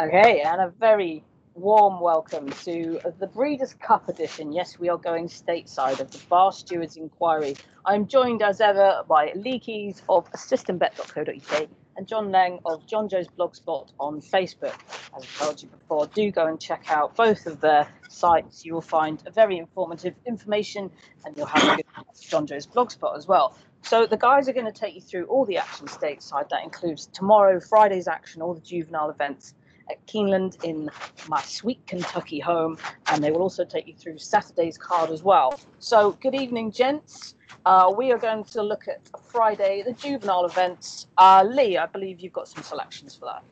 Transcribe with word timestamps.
Okay, 0.00 0.42
and 0.42 0.60
a 0.60 0.68
very 0.78 1.24
warm 1.54 2.00
welcome 2.00 2.48
to 2.50 3.00
the 3.18 3.26
Breeders' 3.26 3.74
Cup 3.74 4.08
edition. 4.08 4.52
Yes, 4.52 4.78
we 4.78 4.88
are 4.88 4.96
going 4.96 5.26
stateside 5.26 5.98
of 5.98 6.08
the 6.12 6.20
Bar 6.28 6.52
Stewards 6.52 6.96
Inquiry. 6.96 7.56
I'm 7.84 8.06
joined 8.06 8.40
as 8.40 8.60
ever 8.60 9.02
by 9.08 9.32
Lee 9.34 9.58
Keys 9.58 10.00
of 10.08 10.30
systembet.co.uk 10.30 11.68
and 11.96 12.06
John 12.06 12.28
Leng 12.28 12.60
of 12.64 12.86
John 12.86 13.08
Joe's 13.08 13.26
Blogspot 13.26 13.88
on 13.98 14.20
Facebook. 14.20 14.78
As 15.16 15.24
I 15.24 15.44
told 15.44 15.60
you 15.64 15.68
before, 15.68 16.06
do 16.06 16.30
go 16.30 16.46
and 16.46 16.60
check 16.60 16.92
out 16.92 17.16
both 17.16 17.46
of 17.46 17.60
their 17.60 17.88
sites. 18.08 18.64
You 18.64 18.74
will 18.74 18.80
find 18.80 19.20
very 19.34 19.58
informative 19.58 20.14
information 20.26 20.92
and 21.24 21.36
you'll 21.36 21.46
have 21.46 21.72
a 21.72 21.74
good 21.74 21.84
John 22.20 22.46
Joe's 22.46 22.68
Blogspot 22.68 23.16
as 23.16 23.26
well. 23.26 23.56
So 23.82 24.06
the 24.06 24.16
guys 24.16 24.48
are 24.48 24.52
going 24.52 24.66
to 24.66 24.72
take 24.72 24.94
you 24.94 25.00
through 25.00 25.24
all 25.24 25.44
the 25.44 25.58
action 25.58 25.88
stateside. 25.88 26.50
That 26.50 26.62
includes 26.62 27.06
tomorrow, 27.06 27.58
Friday's 27.58 28.06
action, 28.06 28.42
all 28.42 28.54
the 28.54 28.60
juvenile 28.60 29.10
events 29.10 29.54
at 29.90 30.04
Keeneland 30.06 30.62
in 30.64 30.90
my 31.28 31.40
sweet 31.42 31.86
Kentucky 31.86 32.38
home, 32.38 32.78
and 33.06 33.22
they 33.22 33.30
will 33.30 33.42
also 33.42 33.64
take 33.64 33.86
you 33.86 33.94
through 33.94 34.18
Saturday's 34.18 34.78
card 34.78 35.10
as 35.10 35.22
well. 35.22 35.58
So 35.78 36.12
good 36.20 36.34
evening, 36.34 36.70
gents. 36.72 37.34
Uh, 37.66 37.92
we 37.96 38.12
are 38.12 38.18
going 38.18 38.44
to 38.44 38.62
look 38.62 38.88
at 38.88 39.00
Friday, 39.22 39.82
the 39.82 39.92
juvenile 39.92 40.46
events. 40.46 41.06
Uh, 41.16 41.44
Lee, 41.46 41.76
I 41.76 41.86
believe 41.86 42.20
you've 42.20 42.32
got 42.32 42.48
some 42.48 42.62
selections 42.62 43.14
for 43.14 43.26
that. 43.26 43.42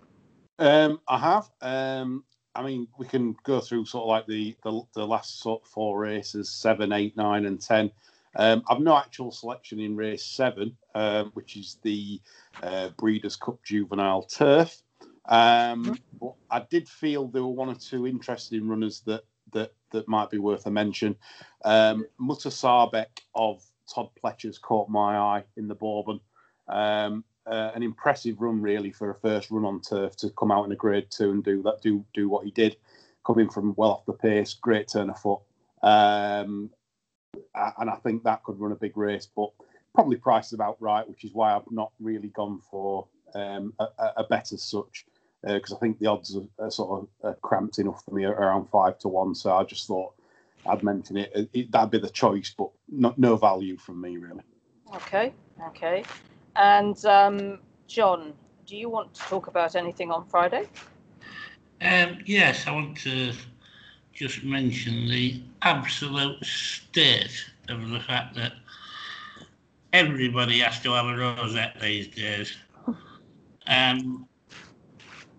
Um, 0.59 1.01
I 1.09 1.19
have. 1.19 1.51
Um, 1.61 2.25
I 2.55 2.63
mean, 2.63 2.89
we 2.99 3.07
can 3.07 3.37
go 3.45 3.61
through 3.61 3.85
sort 3.85 4.05
of 4.05 4.09
like 4.09 4.27
the 4.27 4.57
the, 4.65 4.81
the 4.95 5.07
last 5.07 5.41
sort 5.41 5.63
of 5.63 5.69
four 5.69 5.99
races, 5.99 6.51
seven, 6.51 6.93
eight, 6.93 7.17
nine, 7.17 7.47
and 7.47 7.61
ten. 7.61 7.91
Um, 8.37 8.63
I've 8.69 8.81
no 8.81 8.97
actual 8.97 9.31
selection 9.31 9.81
in 9.81 9.97
race 9.97 10.25
seven, 10.25 10.77
um, 10.95 11.31
which 11.35 11.57
is 11.57 11.79
the 11.83 12.21
uh, 12.63 12.91
Breeders' 12.99 13.37
Cup 13.37 13.59
Juvenile 13.65 14.23
Turf. 14.23 14.83
Um, 15.29 15.85
mm-hmm. 15.85 15.95
but 16.21 16.35
I 16.51 16.67
did 16.71 16.89
feel 16.89 17.29
there 17.29 17.43
were 17.43 17.49
one 17.49 17.69
or 17.69 17.75
two 17.75 18.07
interesting 18.07 18.69
runners 18.69 19.03
that 19.07 19.25
that 19.53 19.73
that 19.93 20.09
might 20.09 20.31
be 20.31 20.39
worth 20.39 20.67
a 20.67 20.71
mention. 20.71 21.17
Um, 21.65 22.07
Mutasaabeq 22.21 23.07
of 23.35 23.65
Todd 23.93 24.11
Pletcher's 24.23 24.59
caught 24.59 24.89
my 24.89 25.17
eye 25.17 25.45
in 25.57 25.69
the 25.69 25.75
Bourbon. 25.75 26.21
Um, 26.69 27.25
uh, 27.47 27.71
an 27.75 27.83
impressive 27.85 28.41
run, 28.41 28.61
really, 28.61 28.91
for 28.91 29.11
a 29.11 29.15
first 29.15 29.51
run 29.53 29.65
on 29.65 29.81
turf 29.81 30.17
to 30.17 30.31
come 30.31 30.51
out 30.51 30.65
in 30.65 30.73
a 30.73 30.77
Grade 30.77 31.07
Two 31.11 31.31
and 31.31 31.45
do 31.45 31.63
that, 31.63 31.81
do 31.81 32.05
do 32.13 32.29
what 32.29 32.45
he 32.45 32.51
did, 32.51 32.77
coming 33.25 33.49
from 33.49 33.75
well 33.77 33.93
off 33.93 34.07
the 34.07 34.13
pace, 34.13 34.55
great 34.55 34.89
turn 34.89 35.11
of 35.11 35.19
foot. 35.19 35.41
Um, 35.83 36.71
and 37.55 37.91
I 37.91 37.97
think 37.97 38.25
that 38.25 38.43
could 38.43 38.59
run 38.59 38.73
a 38.73 38.77
big 38.77 38.97
race, 38.97 39.29
but 39.35 39.51
probably 39.95 40.17
priced 40.17 40.53
about 40.53 40.81
right, 40.81 41.09
which 41.09 41.25
is 41.25 41.33
why 41.33 41.55
I've 41.55 41.71
not 41.71 41.93
really 42.01 42.29
gone 42.29 42.61
for 42.71 43.07
um, 43.35 43.73
a, 43.79 43.87
a, 44.17 44.25
bet 44.25 44.53
as 44.53 44.63
such, 44.63 45.07
because 45.55 45.73
uh, 45.73 45.77
I 45.77 45.79
think 45.79 45.99
the 45.99 46.07
odds 46.07 46.37
are, 46.37 46.65
are 46.65 46.71
sort 46.71 47.03
of 47.03 47.31
uh, 47.31 47.35
cramped 47.41 47.79
enough 47.79 48.05
for 48.05 48.15
me 48.15 48.25
around 48.25 48.69
five 48.71 48.99
to 49.01 49.09
one. 49.09 49.35
So 49.35 49.55
I 49.55 49.65
just 49.65 49.87
thought 49.87 50.13
I'd 50.67 50.83
mention 50.83 51.19
it. 51.19 51.49
it 51.53 51.71
that'd 51.71 51.91
be 51.91 51.99
the 51.99 52.11
choice, 52.11 52.55
but 52.57 52.71
not, 52.89 53.19
no 53.19 53.37
value 53.37 53.77
from 53.77 54.01
me 54.01 54.17
really. 54.17 54.43
Okay, 54.95 55.33
okay. 55.69 56.05
And 56.57 57.05
um, 57.07 57.59
John, 57.87 58.33
do 58.67 58.77
you 58.77 58.89
want 58.89 59.15
to 59.15 59.21
talk 59.23 59.47
about 59.47 59.77
anything 59.77 60.11
on 60.11 60.27
Friday? 60.27 60.69
Um, 61.81 62.19
yes, 62.25 62.67
I 62.67 62.73
want 62.73 62.97
to 62.99 63.33
just 64.13 64.43
mention 64.43 65.09
the 65.09 65.43
absolute 65.63 66.45
state 66.45 67.45
of 67.69 67.91
the 67.91 68.01
fact 68.01 68.35
that 68.37 68.55
everybody 69.93 70.61
has 70.61 70.81
to 70.81 70.93
have 70.93 71.07
a 71.07 71.17
rosette 71.17 71.79
these 71.81 72.09
days. 72.09 72.57
Um, 73.69 74.29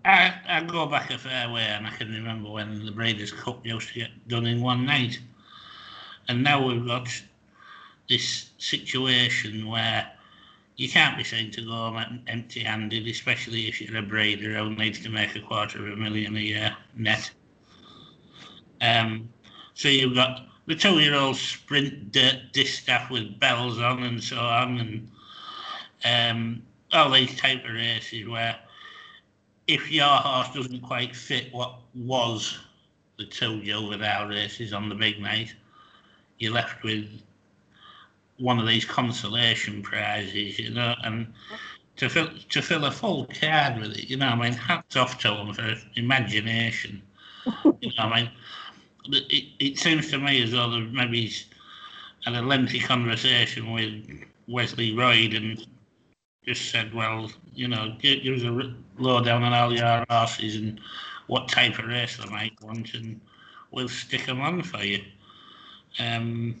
I, 0.08 0.32
I 0.48 0.62
go 0.62 0.86
back 0.86 1.10
a 1.10 1.18
fair 1.18 1.50
way 1.50 1.64
and 1.64 1.86
I 1.86 1.90
can 1.90 2.10
remember 2.10 2.50
when 2.50 2.84
the 2.84 2.90
Breeders' 2.90 3.30
Cup 3.30 3.64
used 3.66 3.88
to 3.88 3.94
get 3.94 4.28
done 4.28 4.46
in 4.46 4.62
one 4.62 4.86
night. 4.86 5.18
And 6.28 6.42
now 6.42 6.66
we've 6.66 6.86
got 6.86 7.08
this 8.08 8.50
situation 8.56 9.68
where 9.68 10.10
you 10.76 10.88
can't 10.88 11.18
be 11.18 11.24
seen 11.24 11.50
to 11.50 11.60
go 11.60 12.00
empty 12.26 12.60
handed, 12.60 13.06
especially 13.06 13.68
if 13.68 13.82
you're 13.82 13.98
a 13.98 14.02
breeder 14.02 14.56
who 14.56 14.70
needs 14.70 15.02
to 15.02 15.10
make 15.10 15.36
a 15.36 15.40
quarter 15.40 15.86
of 15.86 15.92
a 15.92 15.96
million 15.96 16.36
a 16.36 16.40
year 16.40 16.76
net. 16.96 17.30
Um, 18.80 19.28
so 19.74 19.88
you've 19.88 20.14
got 20.14 20.46
the 20.66 20.74
two-year-old 20.74 21.36
sprint 21.36 22.12
dirt 22.12 22.52
distaff 22.52 23.10
with 23.10 23.38
bells 23.38 23.78
on 23.78 24.02
and 24.04 24.22
so 24.22 24.38
on, 24.38 24.78
and 26.04 26.30
um, 26.30 26.62
all 26.92 27.10
these 27.10 27.36
type 27.36 27.64
of 27.64 27.74
races 27.74 28.26
where 28.26 28.56
if 29.68 29.92
your 29.92 30.06
horse 30.06 30.48
doesn't 30.54 30.80
quite 30.80 31.14
fit 31.14 31.52
what 31.52 31.78
was 31.94 32.58
the 33.18 33.26
two 33.26 33.62
juvenile 33.62 34.26
races 34.26 34.72
on 34.72 34.88
the 34.88 34.94
big 34.94 35.20
night, 35.20 35.54
you're 36.38 36.52
left 36.52 36.82
with 36.82 37.06
one 38.38 38.58
of 38.58 38.66
these 38.66 38.84
consolation 38.84 39.82
prizes, 39.82 40.58
you 40.58 40.70
know, 40.70 40.94
and 41.04 41.26
to 41.96 42.08
fill 42.08 42.28
to 42.48 42.62
fill 42.62 42.86
a 42.86 42.90
full 42.90 43.26
card 43.26 43.80
with 43.80 43.96
it, 43.96 44.08
you 44.08 44.16
know, 44.16 44.28
I 44.28 44.36
mean, 44.36 44.52
hats 44.52 44.96
off 44.96 45.18
to 45.20 45.28
them 45.28 45.52
for 45.52 45.74
imagination. 45.96 47.02
you 47.44 47.92
know, 47.98 48.04
I 48.04 48.22
mean, 48.22 48.30
it, 49.30 49.44
it 49.58 49.78
seems 49.78 50.10
to 50.10 50.18
me 50.18 50.42
as 50.42 50.52
though 50.52 50.68
maybe 50.68 51.22
he's 51.22 51.46
had 52.24 52.34
a 52.34 52.42
lengthy 52.42 52.80
conversation 52.80 53.72
with 53.72 54.24
Wesley 54.46 54.96
Ward 54.96 55.34
and 55.34 55.66
just 56.48 56.70
said, 56.70 56.94
well, 56.94 57.30
you 57.54 57.68
know, 57.68 57.94
give, 58.00 58.22
give 58.22 58.36
us 58.36 58.42
a 58.42 58.74
lowdown 58.96 59.42
on 59.42 59.52
all 59.52 59.72
your 59.72 60.04
horses 60.08 60.56
and 60.56 60.80
what 61.26 61.46
type 61.48 61.78
of 61.78 61.86
race 61.86 62.16
they 62.16 62.30
might 62.30 62.58
want, 62.62 62.94
and 62.94 63.20
we'll 63.70 63.88
stick 63.88 64.24
them 64.24 64.40
on 64.40 64.62
for 64.62 64.82
you. 64.82 65.02
Um, 65.98 66.58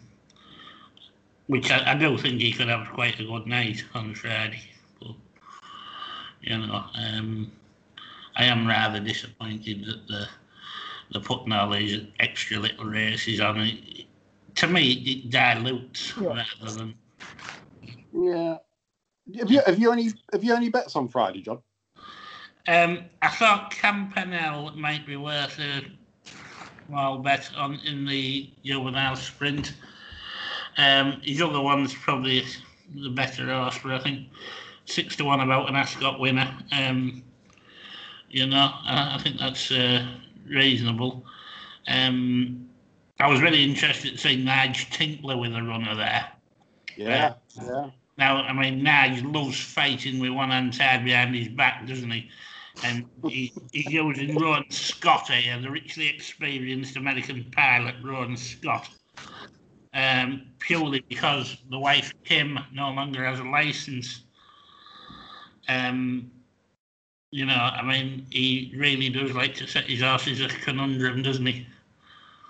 which 1.46 1.70
I, 1.70 1.92
I 1.92 1.94
do 1.94 2.18
think 2.18 2.40
he 2.40 2.52
could 2.52 2.68
have 2.68 2.92
quite 2.92 3.18
a 3.18 3.24
good 3.24 3.46
night 3.46 3.82
on 3.94 4.14
Friday. 4.14 4.60
But, 5.00 5.14
you 6.42 6.58
know, 6.58 6.84
um, 6.94 7.50
I 8.36 8.44
am 8.44 8.66
rather 8.66 9.00
disappointed 9.00 9.86
that 9.86 10.06
the 10.06 10.28
they're 11.10 11.22
putting 11.22 11.52
all 11.52 11.70
these 11.70 12.02
extra 12.20 12.58
little 12.58 12.84
races 12.84 13.40
on 13.40 13.58
it. 13.60 14.04
To 14.56 14.66
me, 14.66 14.92
it 14.92 15.30
dilutes 15.30 16.12
yeah. 16.20 16.44
rather 16.60 16.76
than. 16.76 16.94
Yeah. 18.12 18.58
Have 19.36 19.50
you 19.50 19.60
have 19.66 19.78
you 19.78 19.92
any 19.92 20.10
have 20.32 20.42
you 20.42 20.54
any 20.54 20.68
bets 20.68 20.96
on 20.96 21.08
Friday, 21.08 21.42
John? 21.42 21.58
Um, 22.66 23.04
I 23.22 23.28
thought 23.28 23.72
Campanelle 23.72 24.74
might 24.76 25.06
be 25.06 25.16
worth 25.16 25.58
a 25.58 25.82
small 26.86 27.18
bet 27.18 27.50
on 27.56 27.78
in 27.86 28.06
the 28.06 28.50
juvenile 28.64 29.16
sprint. 29.16 29.74
Um, 30.76 31.20
his 31.22 31.42
other 31.42 31.60
one's 31.60 31.94
probably 31.94 32.44
the 32.94 33.10
better 33.10 33.46
horse, 33.46 33.78
but 33.82 33.92
I 33.92 33.98
think 33.98 34.28
six 34.84 35.16
to 35.16 35.24
one 35.24 35.40
about 35.40 35.68
an 35.68 35.76
Ascot 35.76 36.20
winner. 36.20 36.56
Um, 36.72 37.22
you 38.30 38.46
know, 38.46 38.70
I, 38.84 39.16
I 39.16 39.22
think 39.22 39.38
that's 39.38 39.70
uh, 39.70 40.06
reasonable. 40.46 41.24
Um, 41.86 42.68
I 43.20 43.28
was 43.28 43.40
really 43.40 43.64
interested 43.64 44.12
to 44.12 44.18
see 44.18 44.42
Nige 44.42 44.90
Tinkler 44.90 45.36
with 45.36 45.54
a 45.54 45.62
runner 45.62 45.94
there. 45.94 46.28
Yeah, 46.96 47.34
uh, 47.60 47.64
yeah. 47.64 47.90
Now, 48.18 48.42
I 48.42 48.52
mean, 48.52 48.84
Nige 48.84 49.32
loves 49.32 49.60
fighting 49.60 50.18
with 50.18 50.32
one 50.32 50.50
hand 50.50 50.76
tied 50.76 51.04
behind 51.04 51.34
his 51.36 51.48
back, 51.48 51.86
doesn't 51.86 52.10
he? 52.10 52.28
And 52.84 53.06
he, 53.28 53.52
he's 53.72 53.86
using 53.86 54.36
Rowan 54.36 54.68
Scott 54.70 55.30
here, 55.30 55.60
the 55.60 55.70
richly 55.70 56.08
experienced 56.08 56.96
American 56.96 57.46
pilot, 57.52 57.94
Rowan 58.02 58.36
Scott, 58.36 58.88
um, 59.94 60.42
purely 60.58 61.04
because 61.08 61.56
the 61.70 61.78
wife, 61.78 62.12
Kim, 62.24 62.58
no 62.72 62.90
longer 62.90 63.24
has 63.24 63.38
a 63.38 63.44
license. 63.44 64.24
Um, 65.68 66.30
you 67.30 67.46
know, 67.46 67.54
I 67.54 67.82
mean, 67.82 68.26
he 68.30 68.72
really 68.76 69.10
does 69.10 69.32
like 69.32 69.54
to 69.56 69.66
set 69.66 69.84
his 69.84 70.00
horses 70.00 70.40
a 70.40 70.48
conundrum, 70.48 71.22
doesn't 71.22 71.46
he? 71.46 71.66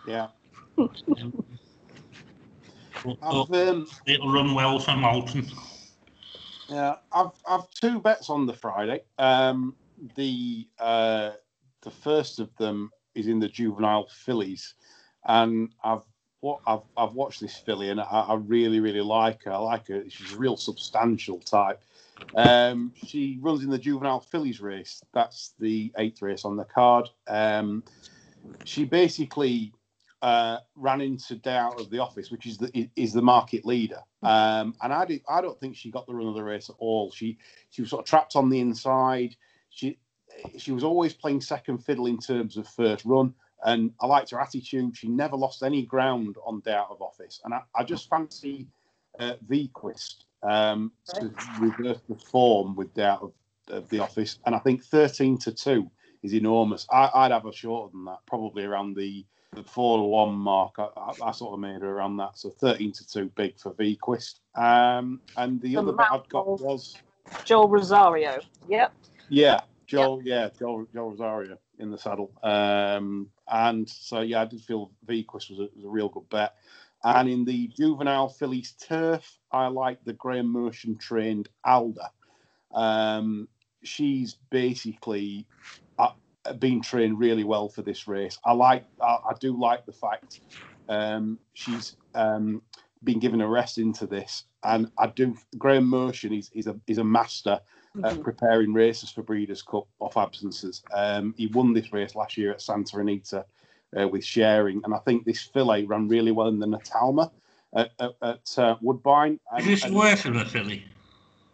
Yeah. 0.06 0.28
Um, 0.78 1.44
um, 3.22 3.86
it'll 4.06 4.32
run 4.32 4.54
well 4.54 4.78
for 4.78 4.96
Moulton. 4.96 5.46
Yeah, 6.68 6.96
I've 7.12 7.32
I've 7.48 7.70
two 7.70 8.00
bets 8.00 8.28
on 8.30 8.46
the 8.46 8.52
Friday. 8.52 9.02
Um, 9.18 9.74
the 10.16 10.68
uh, 10.78 11.32
the 11.82 11.90
first 11.90 12.38
of 12.38 12.54
them 12.56 12.90
is 13.14 13.26
in 13.26 13.40
the 13.40 13.48
juvenile 13.48 14.08
fillies, 14.10 14.74
and 15.24 15.70
I've 15.82 16.02
what 16.40 16.60
I've 16.66 16.82
I've 16.96 17.14
watched 17.14 17.40
this 17.40 17.56
filly 17.56 17.90
and 17.90 18.00
I, 18.00 18.04
I 18.04 18.34
really 18.34 18.80
really 18.80 19.00
like 19.00 19.44
her. 19.44 19.52
I 19.52 19.58
like 19.58 19.88
her. 19.88 20.04
She's 20.08 20.34
a 20.34 20.38
real 20.38 20.56
substantial 20.56 21.40
type. 21.40 21.82
Um, 22.36 22.92
she 23.06 23.38
runs 23.40 23.62
in 23.62 23.70
the 23.70 23.78
juvenile 23.78 24.20
fillies 24.20 24.60
race. 24.60 25.02
That's 25.12 25.54
the 25.58 25.92
eighth 25.98 26.22
race 26.22 26.44
on 26.44 26.56
the 26.56 26.64
card. 26.64 27.08
Um, 27.26 27.82
she 28.64 28.84
basically 28.84 29.72
uh, 30.22 30.58
ran 30.74 31.00
into 31.00 31.36
day 31.36 31.56
out 31.56 31.80
of 31.80 31.90
the 31.90 31.98
office, 31.98 32.30
which 32.30 32.46
is 32.46 32.58
the 32.58 32.90
is 32.96 33.12
the 33.12 33.22
market 33.22 33.64
leader. 33.64 34.00
Um, 34.22 34.74
and 34.82 34.92
I 34.92 35.04
did, 35.04 35.22
I 35.28 35.40
don't 35.40 35.58
think 35.60 35.76
she 35.76 35.90
got 35.90 36.06
the 36.06 36.14
run 36.14 36.26
of 36.26 36.34
the 36.34 36.42
race 36.42 36.68
at 36.70 36.76
all. 36.78 37.10
She 37.12 37.38
she 37.70 37.82
was 37.82 37.90
sort 37.90 38.00
of 38.00 38.08
trapped 38.08 38.36
on 38.36 38.50
the 38.50 38.60
inside. 38.60 39.36
She 39.70 39.98
she 40.56 40.72
was 40.72 40.84
always 40.84 41.14
playing 41.14 41.40
second 41.40 41.78
fiddle 41.78 42.06
in 42.06 42.18
terms 42.18 42.56
of 42.56 42.68
first 42.68 43.04
run. 43.04 43.34
And 43.64 43.92
I 44.00 44.06
liked 44.06 44.30
her 44.30 44.40
attitude. 44.40 44.96
She 44.96 45.08
never 45.08 45.36
lost 45.36 45.62
any 45.62 45.84
ground 45.84 46.36
on 46.44 46.60
Doubt 46.60 46.88
of 46.90 47.02
Office. 47.02 47.40
And 47.44 47.52
I, 47.52 47.62
I 47.74 47.82
just 47.82 48.08
fancy 48.08 48.68
uh, 49.18 49.34
Vequist 49.48 50.24
um, 50.42 50.92
to 51.14 51.32
reverse 51.58 52.00
the 52.08 52.14
form 52.14 52.76
with 52.76 52.94
Doubt 52.94 53.22
of, 53.22 53.32
of, 53.68 53.88
the 53.88 53.98
Office. 53.98 54.38
And 54.46 54.54
I 54.54 54.58
think 54.60 54.84
13 54.84 55.38
to 55.38 55.52
2 55.52 55.90
is 56.22 56.34
enormous. 56.34 56.86
I, 56.90 57.24
would 57.24 57.32
have 57.32 57.42
her 57.42 57.52
shorter 57.52 57.90
than 57.92 58.04
that, 58.04 58.18
probably 58.26 58.64
around 58.64 58.94
the, 58.94 59.24
the 59.52 59.62
4 59.62 59.98
to 59.98 60.04
1 60.04 60.32
mark. 60.34 60.74
I, 60.78 60.88
I, 60.96 61.12
I, 61.28 61.30
sort 61.32 61.54
of 61.54 61.60
made 61.60 61.80
her 61.80 61.88
around 61.88 62.16
that. 62.18 62.38
So 62.38 62.50
13 62.50 62.92
to 62.92 63.06
2 63.06 63.32
big 63.34 63.58
for 63.58 63.72
Vequist. 63.74 64.40
Um, 64.54 65.20
and 65.36 65.60
the, 65.60 65.70
the 65.70 65.76
other 65.78 65.92
bit 65.92 66.06
I've 66.10 66.28
got 66.28 66.46
was. 66.46 66.96
Joel 67.44 67.68
Rosario. 67.68 68.40
Yep. 68.68 68.92
Yeah. 69.28 69.60
Joel, 69.86 70.22
yep. 70.22 70.52
yeah, 70.52 70.58
Joel, 70.58 70.86
Joel 70.92 71.10
Rosario 71.10 71.58
in 71.78 71.90
the 71.90 71.98
saddle. 71.98 72.30
Um, 72.42 73.28
and 73.50 73.88
so, 73.88 74.20
yeah, 74.20 74.42
I 74.42 74.44
did 74.44 74.60
feel 74.60 74.90
Vequist 75.06 75.50
was 75.50 75.60
a, 75.60 75.68
was 75.74 75.84
a 75.84 75.88
real 75.88 76.08
good 76.08 76.28
bet. 76.28 76.54
And 77.04 77.28
in 77.28 77.44
the 77.44 77.68
juvenile 77.68 78.28
fillies 78.28 78.72
turf, 78.72 79.38
I 79.52 79.68
like 79.68 80.04
the 80.04 80.12
Graham 80.14 80.52
Motion 80.52 80.98
trained 80.98 81.48
Alda. 81.64 82.10
Um, 82.74 83.48
she's 83.82 84.34
basically 84.50 85.46
been 86.54 86.80
trained 86.80 87.18
really 87.18 87.44
well 87.44 87.68
for 87.68 87.82
this 87.82 88.08
race. 88.08 88.38
I 88.44 88.52
like, 88.52 88.84
I, 89.00 89.18
I 89.30 89.32
do 89.40 89.58
like 89.58 89.86
the 89.86 89.92
fact 89.92 90.40
um, 90.88 91.38
she's 91.54 91.96
um, 92.14 92.62
been 93.04 93.18
given 93.18 93.40
a 93.40 93.48
rest 93.48 93.78
into 93.78 94.06
this, 94.06 94.44
and 94.64 94.90
I 94.98 95.08
do. 95.08 95.36
Graham 95.56 95.84
Motion 95.84 96.32
is 96.32 96.50
is 96.54 96.66
a 96.66 96.78
is 96.86 96.98
a 96.98 97.04
master 97.04 97.60
mm-hmm. 97.96 98.22
preparing 98.22 98.72
races 98.72 99.10
for 99.10 99.22
Breeders' 99.22 99.62
Cup 99.62 99.86
off 100.00 100.16
absences. 100.16 100.82
Um, 100.92 101.34
he 101.36 101.46
won 101.48 101.72
this 101.72 101.92
race 101.92 102.14
last 102.14 102.36
year 102.36 102.52
at 102.52 102.62
Santa 102.62 102.98
Anita 102.98 103.44
uh, 103.98 104.08
with 104.08 104.24
Sharing, 104.24 104.80
and 104.84 104.94
I 104.94 104.98
think 104.98 105.24
this 105.24 105.42
filly 105.42 105.84
ran 105.84 106.08
really 106.08 106.32
well 106.32 106.48
in 106.48 106.58
the 106.58 106.66
Natalma 106.66 107.30
at, 107.74 107.92
at, 108.00 108.12
at 108.22 108.58
uh, 108.58 108.76
Woodbine. 108.80 109.38
And, 109.52 109.60
is 109.60 109.66
this 109.66 109.84
and, 109.84 109.94
worth 109.94 110.24
of 110.24 110.36
a 110.36 110.44
filly? 110.44 110.84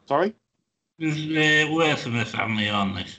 Sorry? 0.06 0.34
Is 0.98 1.16
uh, 1.16 1.72
worth 1.72 2.06
of 2.06 2.14
a 2.14 2.24
family 2.24 2.68
on 2.68 2.94
this? 2.94 3.18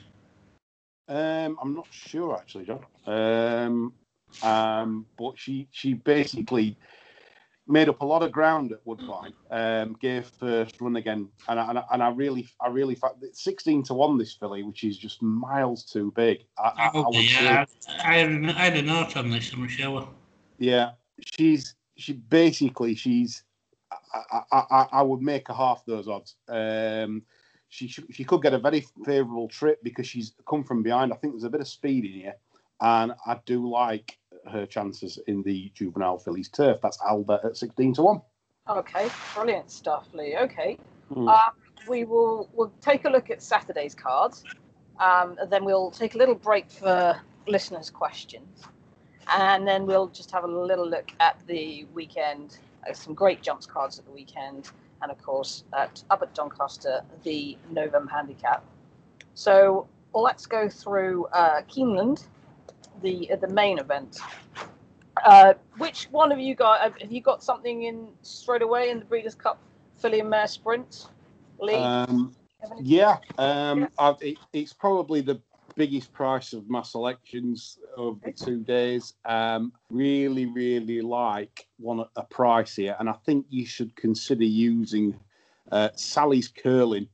Um, 1.08 1.58
I'm 1.62 1.74
not 1.74 1.86
sure 1.90 2.36
actually, 2.36 2.66
John. 2.66 2.84
Um, 3.06 3.92
um, 4.42 5.06
but 5.16 5.38
she 5.38 5.68
she 5.70 5.94
basically 5.94 6.76
made 7.68 7.88
up 7.88 8.00
a 8.00 8.04
lot 8.06 8.22
of 8.22 8.32
ground 8.32 8.72
at 8.72 8.78
Woodbine. 8.84 9.32
Um, 9.50 9.96
gave 10.00 10.26
first 10.26 10.80
run 10.80 10.96
again, 10.96 11.28
and 11.48 11.58
I, 11.58 11.68
and 11.68 11.78
I, 11.78 11.84
and 11.92 12.02
I 12.02 12.08
really, 12.10 12.48
I 12.60 12.68
really, 12.68 12.96
sixteen 13.32 13.82
to 13.84 13.94
one 13.94 14.18
this 14.18 14.34
filly, 14.34 14.62
which 14.62 14.84
is 14.84 14.98
just 14.98 15.22
miles 15.22 15.84
too 15.84 16.12
big. 16.16 16.44
I, 16.58 16.90
I, 16.94 17.10
yeah, 17.12 17.64
I, 18.04 18.14
had, 18.16 18.44
I 18.44 18.50
had 18.52 18.76
a 18.76 18.82
note 18.82 19.16
on 19.16 19.30
this. 19.30 19.52
I'm 19.52 19.68
sure. 19.68 20.08
Yeah, 20.58 20.92
she's 21.36 21.74
she 21.96 22.14
basically 22.14 22.94
she's. 22.94 23.42
I, 24.32 24.42
I, 24.52 24.86
I 24.92 25.02
would 25.02 25.22
make 25.22 25.48
her 25.48 25.54
half 25.54 25.84
those 25.86 26.08
odds. 26.08 26.34
Um, 26.48 27.22
she 27.68 27.88
she 27.88 28.24
could 28.24 28.42
get 28.42 28.54
a 28.54 28.58
very 28.58 28.84
favourable 29.04 29.48
trip 29.48 29.82
because 29.82 30.06
she's 30.06 30.34
come 30.48 30.64
from 30.64 30.82
behind. 30.82 31.12
I 31.12 31.16
think 31.16 31.34
there's 31.34 31.44
a 31.44 31.50
bit 31.50 31.60
of 31.60 31.68
speed 31.68 32.04
in 32.04 32.12
here, 32.12 32.34
and 32.80 33.12
I 33.26 33.38
do 33.44 33.68
like 33.68 34.18
her 34.50 34.66
chances 34.66 35.18
in 35.26 35.42
the 35.42 35.70
juvenile 35.74 36.18
fillies 36.18 36.48
turf. 36.48 36.78
That's 36.82 36.98
Alba 37.04 37.40
at 37.44 37.56
16 37.56 37.94
to 37.94 38.02
1. 38.02 38.20
Okay, 38.68 39.08
brilliant 39.34 39.70
stuff, 39.70 40.06
Lee. 40.12 40.36
Okay. 40.36 40.78
Mm. 41.12 41.28
Um, 41.28 41.52
we 41.88 42.04
will 42.04 42.48
we'll 42.52 42.72
take 42.80 43.04
a 43.04 43.10
look 43.10 43.30
at 43.30 43.42
Saturday's 43.42 43.94
cards, 43.94 44.44
um, 44.98 45.36
and 45.40 45.50
then 45.50 45.64
we'll 45.64 45.90
take 45.90 46.14
a 46.14 46.18
little 46.18 46.34
break 46.34 46.70
for 46.70 47.20
listeners' 47.46 47.90
questions, 47.90 48.64
and 49.36 49.66
then 49.66 49.86
we'll 49.86 50.08
just 50.08 50.30
have 50.32 50.44
a 50.44 50.48
little 50.48 50.88
look 50.88 51.10
at 51.20 51.38
the 51.46 51.86
weekend. 51.94 52.58
Uh, 52.88 52.92
some 52.92 53.14
great 53.14 53.42
jumps 53.42 53.66
cards 53.66 53.98
at 53.98 54.04
the 54.04 54.10
weekend, 54.10 54.70
and 55.02 55.10
of 55.10 55.22
course 55.22 55.64
at 55.76 56.02
up 56.10 56.22
at 56.22 56.34
Doncaster 56.34 57.02
the 57.24 57.56
November 57.70 58.10
Handicap. 58.10 58.64
So 59.34 59.86
let's 60.14 60.46
go 60.46 60.68
through 60.68 61.26
uh, 61.26 61.62
Keeneland 61.62 62.26
the 63.02 63.30
uh, 63.32 63.36
the 63.36 63.48
main 63.48 63.78
event. 63.78 64.18
Uh, 65.24 65.54
which 65.78 66.08
one 66.10 66.30
of 66.30 66.38
you 66.38 66.54
guys 66.54 66.92
have 67.00 67.12
you 67.12 67.20
got 67.20 67.42
something 67.42 67.84
in 67.84 68.08
straight 68.22 68.62
away 68.62 68.90
in 68.90 68.98
the 68.98 69.04
Breeders' 69.04 69.34
Cup 69.34 69.58
filly 69.96 70.20
and 70.20 70.30
mare 70.30 70.46
sprint? 70.46 71.06
Lee. 71.58 71.74
Um, 71.74 72.34
yeah, 72.80 73.18
um, 73.38 73.88
yeah. 73.98 74.12
It, 74.20 74.38
it's 74.52 74.72
probably 74.72 75.20
the 75.20 75.40
biggest 75.76 76.12
price 76.12 76.52
of 76.52 76.68
my 76.68 76.82
selections 76.82 77.78
of 77.96 78.20
the 78.22 78.32
two 78.32 78.60
days. 78.60 79.14
Um, 79.24 79.72
really, 79.90 80.46
really 80.46 81.00
like 81.02 81.66
one 81.78 82.04
a 82.16 82.22
price 82.24 82.76
here, 82.76 82.96
and 82.98 83.08
I 83.08 83.14
think 83.24 83.46
you 83.50 83.66
should 83.66 83.94
consider 83.96 84.44
using 84.44 85.18
uh, 85.70 85.90
Sally's 85.94 86.48
Curlin 86.48 87.08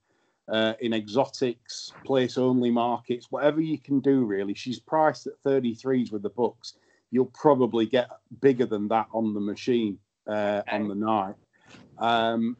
uh, 0.49 0.75
in 0.81 0.93
exotics, 0.93 1.93
place 2.05 2.39
only 2.39 2.71
markets, 2.71 3.27
whatever 3.31 3.61
you 3.61 3.79
can 3.79 4.01
do, 4.01 4.25
really. 4.25 4.55
She's 4.55 4.79
priced 4.79 5.27
at 5.27 5.43
33s 5.45 6.13
with 6.13 6.23
the 6.23 6.31
books. 6.31 6.75
You'll 7.11 7.27
probably 7.27 7.87
get 7.87 8.09
bigger 8.41 8.67
than 8.67 8.89
that 8.89 9.07
on 9.13 9.35
the 9.35 9.41
machine 9.41 9.99
uh, 10.27 10.63
on 10.71 10.89
the 10.89 10.95
night. 10.95 11.35
Um, 11.99 12.57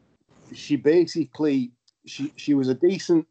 she 0.53 0.75
basically 0.75 1.71
she 2.05 2.33
she 2.35 2.53
was 2.53 2.67
a 2.67 2.73
decent 2.75 3.27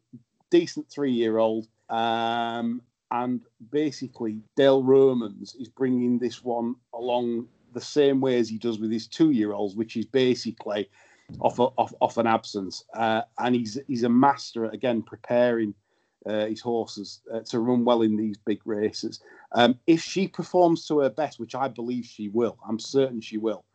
decent 0.49 0.89
three 0.89 1.11
year 1.11 1.37
old, 1.37 1.67
um, 1.93 2.81
and 3.11 3.41
basically 3.71 4.39
Dale 4.55 4.81
Romans 4.81 5.55
is 5.59 5.69
bringing 5.69 6.17
this 6.17 6.43
one 6.43 6.75
along 6.95 7.47
the 7.73 7.81
same 7.81 8.19
way 8.19 8.39
as 8.39 8.49
he 8.49 8.57
does 8.57 8.79
with 8.79 8.91
his 8.91 9.07
two 9.07 9.29
year 9.29 9.53
olds, 9.53 9.75
which 9.75 9.95
is 9.95 10.05
basically 10.05 10.89
off 11.39 11.59
a, 11.59 11.63
off, 11.77 11.93
off 12.01 12.17
an 12.17 12.25
absence, 12.25 12.83
uh, 12.95 13.21
and 13.37 13.53
he's 13.55 13.79
he's 13.87 14.03
a 14.03 14.09
master 14.09 14.65
at 14.65 14.73
again 14.73 15.03
preparing 15.03 15.75
uh, 16.25 16.47
his 16.47 16.61
horses 16.61 17.21
uh, 17.31 17.41
to 17.41 17.59
run 17.59 17.85
well 17.85 18.01
in 18.01 18.17
these 18.17 18.37
big 18.37 18.61
races. 18.65 19.21
Um, 19.51 19.77
if 19.85 20.01
she 20.01 20.27
performs 20.27 20.87
to 20.87 20.99
her 20.99 21.11
best, 21.11 21.39
which 21.39 21.53
I 21.53 21.67
believe 21.67 22.05
she 22.05 22.29
will, 22.29 22.57
I'm 22.67 22.79
certain 22.79 23.21
she 23.21 23.37
will. 23.37 23.65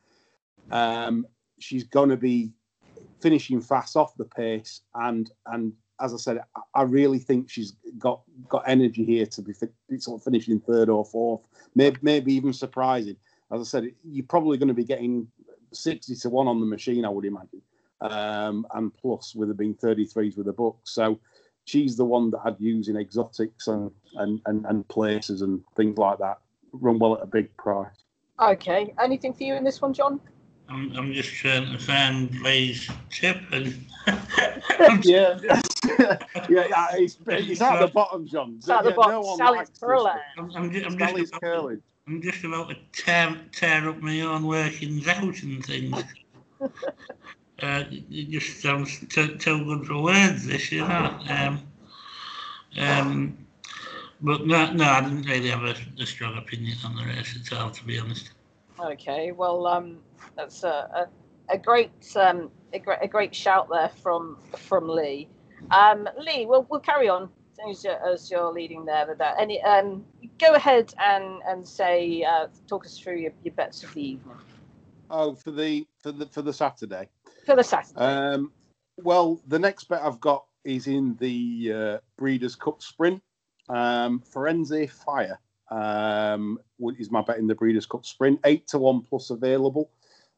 Um, 0.73 1.25
she's 1.61 1.85
going 1.85 2.09
to 2.09 2.17
be 2.17 2.50
finishing 3.21 3.61
fast 3.61 3.97
off 3.97 4.17
the 4.17 4.25
pace, 4.25 4.81
and 4.97 5.31
and 5.47 5.73
as 6.00 6.15
I 6.15 6.17
said, 6.17 6.41
I 6.75 6.83
really 6.83 7.19
think 7.19 7.50
she's 7.50 7.75
got 7.99 8.23
got 8.49 8.65
energy 8.67 9.05
here 9.05 9.27
to 9.27 9.43
be 9.43 9.53
sort 9.99 10.21
of 10.21 10.25
finishing 10.25 10.61
third 10.61 10.89
or 10.89 11.05
fourth, 11.05 11.43
maybe 11.75 11.99
maybe 12.02 12.35
even 12.35 12.52
surprising. 12.52 13.17
As 13.52 13.61
I 13.61 13.64
said, 13.64 13.93
you're 14.05 14.26
probably 14.26 14.59
going 14.59 14.69
to 14.69 14.75
be 14.75 14.85
getting 14.85 15.26
60 15.73 16.14
to 16.17 16.28
1 16.28 16.49
on 16.49 16.61
the 16.61 16.67
machine, 16.67 17.05
I 17.05 17.09
would 17.09 17.25
imagine. 17.25 17.62
Um, 18.00 18.67
and 18.75 18.95
plus, 18.95 19.35
with 19.35 19.50
it 19.50 19.57
being 19.57 19.75
33s 19.75 20.37
with 20.37 20.49
a 20.49 20.52
book. 20.52 20.78
So 20.85 21.19
she's 21.64 21.97
the 21.97 22.05
one 22.05 22.31
that 22.31 22.40
I'd 22.45 22.61
use 22.61 22.88
in 22.88 22.97
exotics 22.97 23.67
and, 23.67 23.90
and, 24.14 24.40
and, 24.47 24.67
and 24.67 24.87
places 24.88 25.43
and 25.43 25.62
things 25.76 25.99
like 25.99 26.19
that. 26.19 26.38
Run 26.73 26.99
well 26.99 27.17
at 27.17 27.23
a 27.23 27.26
big 27.26 27.55
price. 27.57 28.05
Okay. 28.40 28.95
Anything 29.02 29.33
for 29.33 29.43
you 29.43 29.55
in 29.55 29.64
this 29.64 29.81
one, 29.81 29.93
John? 29.93 30.21
I'm, 30.69 30.95
I'm 30.97 31.13
just 31.13 31.31
trying 31.31 31.73
to 31.73 31.79
find 31.79 32.35
Ray's 32.41 32.89
tip 33.11 33.39
and 33.53 33.87
yeah, 35.05 35.39
yeah, 35.99 36.17
yeah, 36.49 36.87
it's, 36.93 37.19
it's 37.27 37.61
at 37.61 37.81
the 37.81 37.91
bottom, 37.93 38.27
John. 38.27 38.55
It's 38.59 38.69
at 38.69 38.85
the 38.85 38.93
bottom. 38.93 39.23
No 39.23 39.37
Sally's 39.37 39.71
Curlin. 39.81 40.15
I'm, 40.37 40.51
I'm, 40.55 40.71
just, 40.71 40.87
I'm 40.87 41.17
just 41.17 41.33
curling. 41.41 41.83
I'm 42.07 42.23
just 42.23 42.45
about 42.45 42.71
to 42.71 42.77
tear, 42.93 43.37
tear 43.53 43.89
up 43.89 43.99
my 44.01 44.21
own 44.23 44.47
workings 44.47 45.07
out 45.09 45.43
and 45.43 45.65
things. 45.65 46.03
uh, 46.61 46.69
it 47.61 48.31
just 48.31 48.61
sounds 48.61 48.99
too, 49.09 49.37
too 49.37 49.65
good 49.65 49.87
for 49.87 50.03
words, 50.03 50.47
this, 50.47 50.73
you 50.73 50.81
know. 50.81 51.19
Um, 51.29 51.61
um, 52.79 53.39
but 54.21 54.47
no, 54.47 54.73
no, 54.73 54.85
I 54.85 55.01
didn't 55.01 55.23
really 55.23 55.51
have 55.51 55.65
a, 55.65 55.75
a, 56.01 56.07
strong 56.07 56.37
opinion 56.39 56.77
on 56.85 56.97
the 56.97 57.05
race 57.05 57.39
at 57.41 57.59
all, 57.59 57.71
to 57.71 57.85
be 57.85 57.99
honest. 57.99 58.31
Okay, 58.80 59.32
well, 59.32 59.66
um, 59.66 59.99
that's 60.37 60.62
a, 60.62 61.08
a, 61.49 61.54
a 61.54 61.58
great 61.58 61.90
um, 62.16 62.50
a 62.73 62.78
great 62.78 62.99
a 63.02 63.08
great 63.08 63.35
shout 63.35 63.68
there 63.70 63.90
from 64.02 64.38
from 64.56 64.88
Lee. 64.88 65.28
Um, 65.70 66.08
Lee, 66.18 66.47
we'll 66.47 66.66
we'll 66.70 66.80
carry 66.80 67.08
on 67.08 67.28
as 67.68 67.82
you're, 67.82 68.06
as 68.06 68.30
you're 68.30 68.52
leading 68.52 68.85
there 68.85 69.06
with 69.06 69.18
that. 69.18 69.37
Any 69.40 69.61
um, 69.62 70.04
go 70.38 70.54
ahead 70.54 70.94
and 71.02 71.40
and 71.47 71.66
say 71.66 72.23
uh, 72.23 72.47
talk 72.68 72.87
us 72.87 72.99
through 72.99 73.16
your, 73.16 73.32
your 73.42 73.54
bets 73.54 73.82
of 73.82 73.92
the 73.94 74.02
evening. 74.02 74.37
Oh, 75.11 75.35
for 75.35 75.50
the 75.50 75.87
for 76.00 76.12
the 76.12 76.26
for 76.26 76.42
the 76.42 76.52
Saturday. 76.52 77.08
For 77.47 77.56
the 77.56 77.64
Saturday. 77.64 78.00
Um, 78.00 78.52
well, 78.99 79.40
the 79.49 79.58
next 79.58 79.88
bet 79.88 80.02
I've 80.02 80.20
got 80.20 80.44
is 80.64 80.87
in 80.87 81.16
the 81.18 81.73
uh, 81.75 81.99
Breeders' 82.16 82.54
Cup 82.54 82.82
Sprint. 82.82 83.23
Um, 83.68 84.20
Fire 84.20 85.38
um, 85.71 86.59
is 86.99 87.11
my 87.11 87.23
bet 87.23 87.39
in 87.39 87.47
the 87.47 87.55
Breeders' 87.55 87.87
Cup 87.87 88.05
Sprint. 88.05 88.41
Eight 88.45 88.67
to 88.69 88.79
one 88.79 89.03
plus 89.03 89.31
available. 89.31 89.91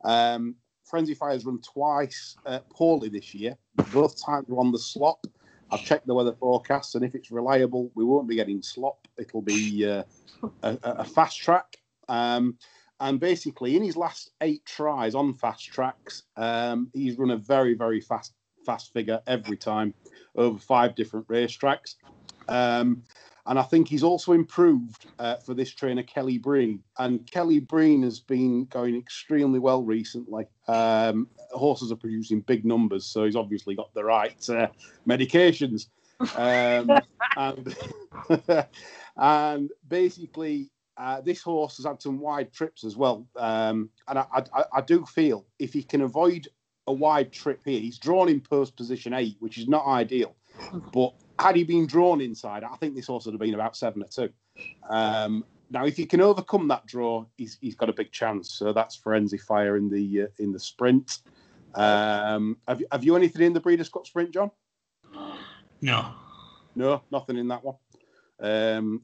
Um, 0.05 0.57
Firenze 0.91 1.17
Fire's 1.17 1.45
run 1.45 1.61
twice 1.61 2.37
uh, 2.47 2.61
poorly 2.71 3.09
this 3.09 3.35
year. 3.35 3.57
Both 3.93 4.23
times 4.23 4.49
were 4.49 4.59
on 4.59 4.73
the 4.73 4.79
slop. 4.79 5.27
I've 5.71 5.85
checked 5.85 6.07
the 6.07 6.15
weather 6.15 6.33
forecast, 6.33 6.97
and 6.97 7.05
if 7.05 7.15
it's 7.15 7.31
reliable, 7.31 7.91
we 7.95 8.05
won't 8.05 8.29
be 8.29 8.35
getting 8.35 8.61
slop. 8.61 9.07
It'll 9.19 9.43
be 9.43 9.89
uh, 9.89 10.03
a, 10.63 10.79
a, 10.83 11.05
fast 11.05 11.39
track. 11.39 11.77
Um, 12.09 12.59
and 12.99 13.21
basically, 13.21 13.77
in 13.77 13.85
his 13.85 13.97
last 13.97 14.33
eight 14.41 14.65
tries 14.67 15.15
on 15.15 15.35
fast 15.35 15.73
tracks, 15.73 16.25
um, 16.37 16.91
he's 16.93 17.19
run 17.19 17.31
a 17.31 17.37
very, 17.37 17.75
very 17.75 18.01
fast 18.01 18.35
fast 18.67 18.93
figure 18.93 19.21
every 19.27 19.57
time 19.57 19.95
over 20.37 20.59
five 20.59 20.95
different 20.95 21.27
racetracks. 21.29 21.95
Um, 22.49 23.03
and 23.47 23.59
I 23.59 23.62
think 23.62 23.88
he's 23.88 24.02
also 24.02 24.32
improved 24.32 25.06
uh, 25.18 25.37
for 25.37 25.54
this 25.54 25.70
trainer, 25.73 26.02
Kelly 26.02 26.38
Breen. 26.38 26.82
And 26.99 27.28
Kelly 27.30 27.61
Breen 27.61 28.02
has 28.02 28.20
been 28.20 28.66
going 28.66 28.97
extremely 28.97 29.59
well 29.59 29.82
recently. 29.82 30.47
Um, 30.68 31.28
horses 31.50 31.90
are 31.90 31.97
producing 31.97 32.40
big 32.40 32.64
numbers, 32.64 33.06
so 33.06 33.25
he's 33.25 33.37
obviously 33.37 33.75
got 33.75 33.92
the 33.94 34.04
right 34.04 34.49
uh, 34.50 34.68
medications. 35.09 35.87
Um, 36.37 36.90
and, 37.37 37.76
and 39.16 39.70
basically, 39.88 40.70
uh, 40.97 41.20
this 41.23 41.40
horse 41.40 41.78
has 41.78 41.87
had 41.87 42.02
some 42.02 42.18
wide 42.18 42.52
trips 42.52 42.85
as 42.85 42.97
well. 42.97 43.26
Um, 43.37 43.88
and 44.06 44.18
I, 44.18 44.26
I, 44.54 44.64
I, 44.75 44.80
do 44.82 45.06
feel 45.06 45.47
if 45.59 45.73
he 45.73 45.82
can 45.82 46.02
avoid 46.02 46.47
a 46.87 46.92
wide 46.92 47.32
trip 47.32 47.62
here, 47.64 47.80
he's 47.80 47.99
drawn 47.99 48.28
in 48.28 48.40
post 48.40 48.76
position 48.76 49.14
eight, 49.14 49.37
which 49.40 49.56
is 49.56 49.66
not 49.66 49.87
ideal. 49.87 50.35
But 50.92 51.14
had 51.40 51.56
he 51.56 51.64
been 51.64 51.87
drawn 51.87 52.20
inside, 52.20 52.64
I 52.64 52.76
think 52.76 52.94
this 52.94 53.06
horse 53.06 53.25
would 53.25 53.35
have 53.35 53.40
been 53.40 53.54
about 53.54 53.76
seven 53.76 54.02
or 54.02 54.09
two. 54.09 54.30
Um, 54.88 55.44
now, 55.70 55.87
if 55.87 55.97
he 55.97 56.04
can 56.04 56.20
overcome 56.20 56.68
that 56.68 56.87
draw, 56.87 57.25
he's, 57.37 57.56
he's 57.61 57.76
got 57.76 57.88
a 57.88 57.92
big 57.92 58.11
chance. 58.12 58.52
So 58.52 58.73
that's 58.73 58.99
Firenze 58.99 59.40
Fire 59.40 59.76
in 59.76 59.88
the 59.88 60.23
uh, 60.23 60.26
in 60.38 60.52
the 60.52 60.59
sprint. 60.59 61.18
Um, 61.75 62.56
have, 62.66 62.82
have 62.90 63.04
you 63.04 63.16
anything 63.16 63.42
in 63.42 63.52
the 63.52 63.61
Breeders' 63.61 63.88
Cup 63.88 64.06
sprint, 64.06 64.32
John? 64.32 64.50
No. 65.80 66.12
No, 66.75 67.02
nothing 67.11 67.37
in 67.37 67.49
that 67.49 67.64
one. 67.64 67.76
Um, 68.40 69.02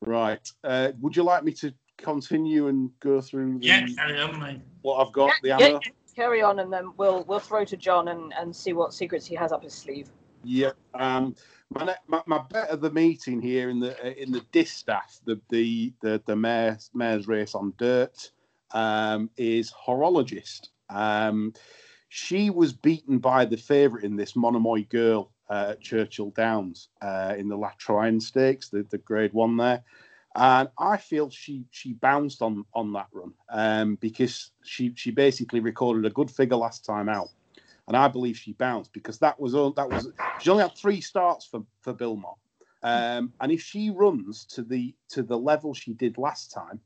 right. 0.00 0.46
Uh, 0.62 0.92
would 1.00 1.16
you 1.16 1.22
like 1.22 1.44
me 1.44 1.52
to 1.52 1.72
continue 1.96 2.68
and 2.68 2.90
go 3.00 3.20
through 3.20 3.58
the, 3.60 3.66
yeah, 3.66 3.86
carry 3.96 4.20
on, 4.20 4.40
mate. 4.40 4.60
what 4.82 5.06
I've 5.06 5.12
got? 5.12 5.32
Yeah, 5.42 5.56
the 5.58 5.64
yeah, 5.64 5.78
carry 6.14 6.42
on, 6.42 6.58
and 6.58 6.72
then 6.72 6.92
we'll 6.96 7.24
we'll 7.24 7.40
throw 7.40 7.64
to 7.64 7.76
John 7.76 8.08
and, 8.08 8.32
and 8.34 8.54
see 8.54 8.72
what 8.72 8.92
secrets 8.92 9.26
he 9.26 9.34
has 9.36 9.52
up 9.52 9.62
his 9.62 9.74
sleeve. 9.74 10.10
Yeah. 10.44 10.70
Um, 10.94 11.34
my, 11.70 11.96
my, 12.06 12.22
my 12.26 12.38
bet 12.50 12.70
of 12.70 12.80
the 12.80 12.90
meeting 12.90 13.40
here 13.40 13.70
in 13.70 13.80
the 13.80 14.22
in 14.22 14.30
the 14.32 14.42
distaff, 14.52 15.20
the 15.24 15.40
the 15.50 15.92
the, 16.00 16.22
the 16.26 16.36
mares', 16.36 16.90
mares' 16.94 17.26
race 17.26 17.54
on 17.54 17.72
dirt, 17.78 18.30
um, 18.72 19.30
is 19.36 19.72
horologist. 19.72 20.68
Um, 20.90 21.52
she 22.08 22.50
was 22.50 22.72
beaten 22.72 23.18
by 23.18 23.44
the 23.44 23.56
favourite 23.56 24.04
in 24.04 24.16
this 24.16 24.36
Monomoy 24.36 24.86
girl 24.88 25.32
uh, 25.48 25.74
Churchill 25.80 26.30
Downs 26.30 26.88
uh, 27.02 27.34
in 27.36 27.48
the 27.48 27.56
La 27.56 27.70
Troyenne 27.78 28.20
Stakes, 28.20 28.68
the, 28.68 28.84
the 28.90 28.98
Grade 28.98 29.32
One 29.32 29.56
there, 29.56 29.82
and 30.36 30.68
I 30.78 30.96
feel 30.96 31.30
she 31.30 31.64
she 31.70 31.94
bounced 31.94 32.42
on 32.42 32.64
on 32.74 32.92
that 32.92 33.08
run 33.12 33.32
um, 33.50 33.96
because 33.96 34.50
she 34.62 34.92
she 34.94 35.10
basically 35.10 35.60
recorded 35.60 36.04
a 36.04 36.14
good 36.14 36.30
figure 36.30 36.56
last 36.56 36.84
time 36.84 37.08
out 37.08 37.30
and 37.88 37.96
I 37.96 38.08
believe 38.08 38.36
she 38.36 38.52
bounced 38.52 38.92
because 38.92 39.18
that 39.18 39.38
was 39.38 39.54
all 39.54 39.72
that 39.72 39.88
was 39.88 40.10
she 40.40 40.50
only 40.50 40.62
had 40.62 40.76
three 40.76 41.00
starts 41.00 41.46
for 41.46 41.64
for 41.80 41.92
Bill 41.92 42.16
Mott, 42.16 42.38
um, 42.82 43.32
and 43.40 43.52
if 43.52 43.60
she 43.60 43.90
runs 43.90 44.44
to 44.46 44.62
the 44.62 44.94
to 45.10 45.22
the 45.22 45.38
level 45.38 45.74
she 45.74 45.92
did 45.94 46.18
last 46.18 46.52
time, 46.52 46.80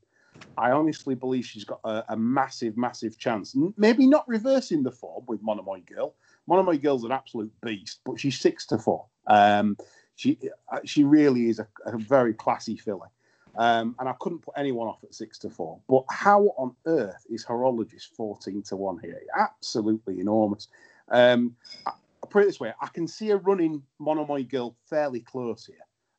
I 0.57 0.71
honestly 0.71 1.15
believe 1.15 1.45
she's 1.45 1.65
got 1.65 1.79
a, 1.83 2.03
a 2.09 2.17
massive 2.17 2.77
massive 2.77 3.17
chance. 3.17 3.55
Maybe 3.77 4.07
not 4.07 4.27
reversing 4.27 4.83
the 4.83 4.91
form 4.91 5.23
with 5.27 5.41
Monomoy 5.41 5.81
Girl. 5.81 6.15
Monomoy 6.47 6.79
Girl's 6.79 7.03
an 7.03 7.11
absolute 7.11 7.51
beast, 7.61 8.01
but 8.05 8.19
she's 8.19 8.39
six 8.39 8.65
to 8.67 8.77
four. 8.77 9.05
Um, 9.27 9.77
she 10.15 10.37
uh, 10.71 10.79
she 10.83 11.03
really 11.03 11.47
is 11.47 11.59
a, 11.59 11.67
a 11.85 11.97
very 11.97 12.33
classy 12.33 12.75
filly. 12.75 13.07
Um, 13.55 13.95
and 13.99 14.07
I 14.07 14.13
couldn't 14.19 14.39
put 14.39 14.53
anyone 14.57 14.87
off 14.87 15.03
at 15.03 15.13
six 15.13 15.37
to 15.39 15.49
four. 15.49 15.79
But 15.89 16.03
how 16.09 16.53
on 16.57 16.75
earth 16.85 17.25
is 17.29 17.45
Horologist 17.45 18.15
14 18.15 18.61
to 18.63 18.75
one 18.75 18.99
here? 19.03 19.21
Absolutely 19.37 20.19
enormous. 20.19 20.67
Um, 21.11 21.55
I, 21.85 21.91
put 22.29 22.43
it 22.43 22.47
this 22.47 22.59
way: 22.59 22.73
I 22.81 22.87
can 22.87 23.07
see 23.07 23.31
a 23.31 23.37
running 23.37 23.83
Monomoy 23.99 24.45
Girl 24.45 24.75
fairly 24.89 25.21
close 25.21 25.65
here. 25.65 25.77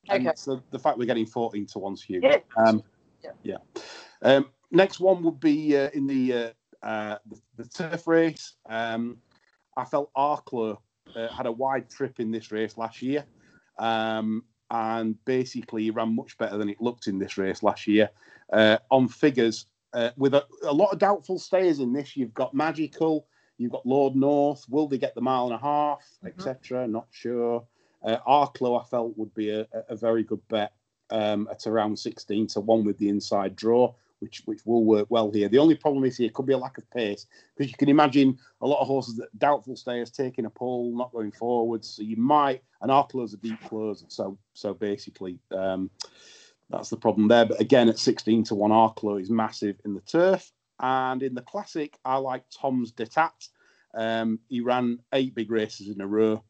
Okay. 0.08 0.26
And 0.26 0.38
so 0.38 0.62
the 0.70 0.78
fact 0.78 0.98
we're 0.98 1.04
getting 1.04 1.26
14 1.26 1.66
to 1.66 1.78
one's 1.78 2.02
huge. 2.02 2.24
Yeah. 2.24 2.38
Um, 2.56 2.82
yeah. 3.22 3.30
yeah. 3.42 3.56
Um, 4.22 4.46
next 4.70 5.00
one 5.00 5.22
would 5.22 5.40
be 5.40 5.76
uh, 5.76 5.90
in 5.92 6.06
the, 6.06 6.32
uh, 6.32 6.86
uh, 6.86 7.18
the, 7.26 7.40
the 7.62 7.68
turf 7.68 8.06
race. 8.06 8.54
Um, 8.68 9.18
I 9.76 9.84
felt 9.84 10.12
Arklow 10.14 10.78
uh, 11.14 11.28
had 11.28 11.46
a 11.46 11.52
wide 11.52 11.88
trip 11.90 12.20
in 12.20 12.30
this 12.30 12.50
race 12.50 12.76
last 12.76 13.02
year. 13.02 13.24
Um, 13.78 14.44
and 14.70 15.22
basically 15.24 15.84
he 15.84 15.90
ran 15.90 16.14
much 16.14 16.38
better 16.38 16.56
than 16.56 16.68
it 16.68 16.80
looked 16.80 17.06
in 17.06 17.18
this 17.18 17.36
race 17.36 17.62
last 17.62 17.86
year. 17.86 18.10
Uh, 18.52 18.78
on 18.90 19.08
figures, 19.08 19.66
uh, 19.92 20.10
with 20.16 20.34
a, 20.34 20.44
a, 20.62 20.72
lot 20.72 20.92
of 20.92 20.98
doubtful 20.98 21.38
stayers 21.38 21.80
in 21.80 21.92
this, 21.92 22.16
you've 22.16 22.34
got 22.34 22.54
Magical, 22.54 23.26
You've 23.60 23.72
got 23.72 23.84
Lord 23.84 24.16
North. 24.16 24.64
Will 24.70 24.88
they 24.88 24.96
get 24.96 25.14
the 25.14 25.20
mile 25.20 25.44
and 25.44 25.54
a 25.54 25.58
half, 25.58 26.00
mm-hmm. 26.24 26.28
etc.? 26.28 26.88
Not 26.88 27.06
sure. 27.10 27.66
Uh, 28.02 28.16
Arklow, 28.26 28.80
I 28.80 28.84
felt, 28.84 29.18
would 29.18 29.34
be 29.34 29.50
a, 29.50 29.66
a 29.90 29.94
very 29.94 30.22
good 30.22 30.40
bet 30.48 30.72
um, 31.10 31.46
at 31.50 31.66
around 31.66 31.98
16 31.98 32.46
to 32.48 32.60
1 32.60 32.84
with 32.84 32.96
the 32.96 33.10
inside 33.10 33.54
draw, 33.54 33.92
which 34.20 34.40
which 34.46 34.64
will 34.64 34.84
work 34.86 35.08
well 35.10 35.30
here. 35.30 35.50
The 35.50 35.58
only 35.58 35.74
problem 35.74 36.04
is 36.04 36.16
here 36.16 36.30
could 36.30 36.46
be 36.46 36.54
a 36.54 36.58
lack 36.58 36.78
of 36.78 36.90
pace 36.90 37.26
because 37.54 37.70
you 37.70 37.76
can 37.76 37.90
imagine 37.90 38.38
a 38.62 38.66
lot 38.66 38.80
of 38.80 38.86
horses 38.86 39.16
that 39.16 39.38
doubtful 39.38 39.76
stayers 39.76 40.10
taking 40.10 40.46
a 40.46 40.50
pull, 40.50 40.96
not 40.96 41.12
going 41.12 41.30
forwards. 41.30 41.86
So 41.90 42.02
you 42.02 42.16
might, 42.16 42.62
and 42.80 42.90
Arklow's 42.90 43.34
a 43.34 43.36
deep 43.36 43.60
closer. 43.68 44.06
So 44.08 44.38
so 44.54 44.72
basically, 44.72 45.38
um, 45.54 45.90
that's 46.70 46.88
the 46.88 46.96
problem 46.96 47.28
there. 47.28 47.44
But 47.44 47.60
again, 47.60 47.90
at 47.90 47.98
16 47.98 48.44
to 48.44 48.54
1, 48.54 48.70
Arklow 48.70 49.20
is 49.20 49.28
massive 49.28 49.76
in 49.84 49.92
the 49.92 50.00
turf. 50.00 50.50
And 50.80 51.22
in 51.22 51.34
the 51.34 51.42
classic, 51.42 51.98
I 52.04 52.16
like 52.16 52.44
Tom's 52.50 52.92
d'Etat. 52.92 53.48
Um, 53.94 54.38
he 54.48 54.60
ran 54.60 55.00
eight 55.12 55.34
big 55.34 55.50
races 55.50 55.88
in 55.88 56.00
a 56.00 56.06
row 56.06 56.42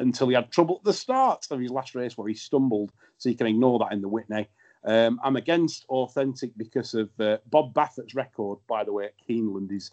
until 0.00 0.28
he 0.28 0.34
had 0.34 0.50
trouble 0.50 0.76
at 0.76 0.84
the 0.84 0.92
start 0.92 1.46
of 1.50 1.60
his 1.60 1.70
last 1.70 1.94
race 1.94 2.16
where 2.16 2.28
he 2.28 2.34
stumbled. 2.34 2.92
So 3.18 3.28
you 3.28 3.36
can 3.36 3.46
ignore 3.46 3.78
that 3.80 3.92
in 3.92 4.00
the 4.00 4.08
Whitney. 4.08 4.48
Um, 4.84 5.20
I'm 5.22 5.36
against 5.36 5.84
authentic 5.88 6.56
because 6.56 6.94
of 6.94 7.08
uh, 7.20 7.38
Bob 7.46 7.72
Baffert's 7.72 8.14
record, 8.14 8.58
by 8.68 8.84
the 8.84 8.92
way, 8.92 9.04
at 9.04 9.14
Keeneland 9.28 9.70
is 9.70 9.92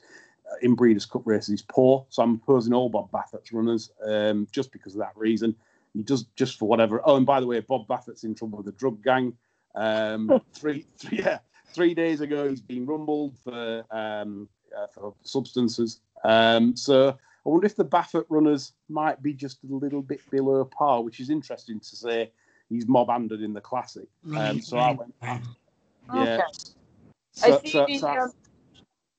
uh, 0.49 0.55
in 0.61 0.73
Breeders' 0.75 1.05
Cup 1.05 1.21
races 1.25 1.49
is 1.49 1.61
poor. 1.61 2.05
So 2.09 2.23
I'm 2.23 2.35
opposing 2.35 2.73
all 2.73 2.89
Bob 2.89 3.11
Baffert's 3.11 3.51
runners 3.51 3.91
um, 4.03 4.47
just 4.51 4.71
because 4.71 4.95
of 4.95 4.99
that 4.99 5.15
reason. 5.15 5.55
He 5.93 6.03
does 6.03 6.25
just 6.35 6.57
for 6.57 6.67
whatever. 6.67 7.01
Oh, 7.03 7.17
and 7.17 7.25
by 7.25 7.39
the 7.39 7.47
way, 7.47 7.59
Bob 7.59 7.87
Baffert's 7.87 8.23
in 8.23 8.35
trouble 8.35 8.57
with 8.57 8.65
the 8.65 8.71
drug 8.73 9.03
gang. 9.03 9.33
Um, 9.75 10.41
three, 10.53 10.85
three, 10.97 11.19
yeah, 11.19 11.39
three 11.73 11.93
days 11.93 12.21
ago, 12.21 12.49
he's 12.49 12.61
been 12.61 12.85
rumbled 12.85 13.35
for 13.43 13.83
um, 13.91 14.47
uh, 14.77 14.87
for 14.87 15.13
substances. 15.23 16.01
Um, 16.23 16.75
so 16.75 17.09
I 17.09 17.49
wonder 17.49 17.65
if 17.65 17.75
the 17.75 17.85
Baffert 17.85 18.25
runners 18.29 18.73
might 18.89 19.21
be 19.21 19.33
just 19.33 19.63
a 19.63 19.73
little 19.73 20.01
bit 20.01 20.21
below 20.29 20.65
par, 20.65 21.01
which 21.01 21.19
is 21.19 21.29
interesting 21.29 21.79
to 21.79 21.95
say. 21.95 22.31
He's 22.71 22.87
mob-handed 22.87 23.41
in 23.41 23.51
the 23.51 23.61
classic. 23.61 24.07
Um, 24.37 24.61
so 24.61 24.77
I 24.77 24.91
went, 24.91 25.15
yeah. 25.23 25.39
Okay. 26.13 26.43
So, 27.33 27.61
so, 27.65 27.87
so, 27.97 28.07
um, 28.07 28.31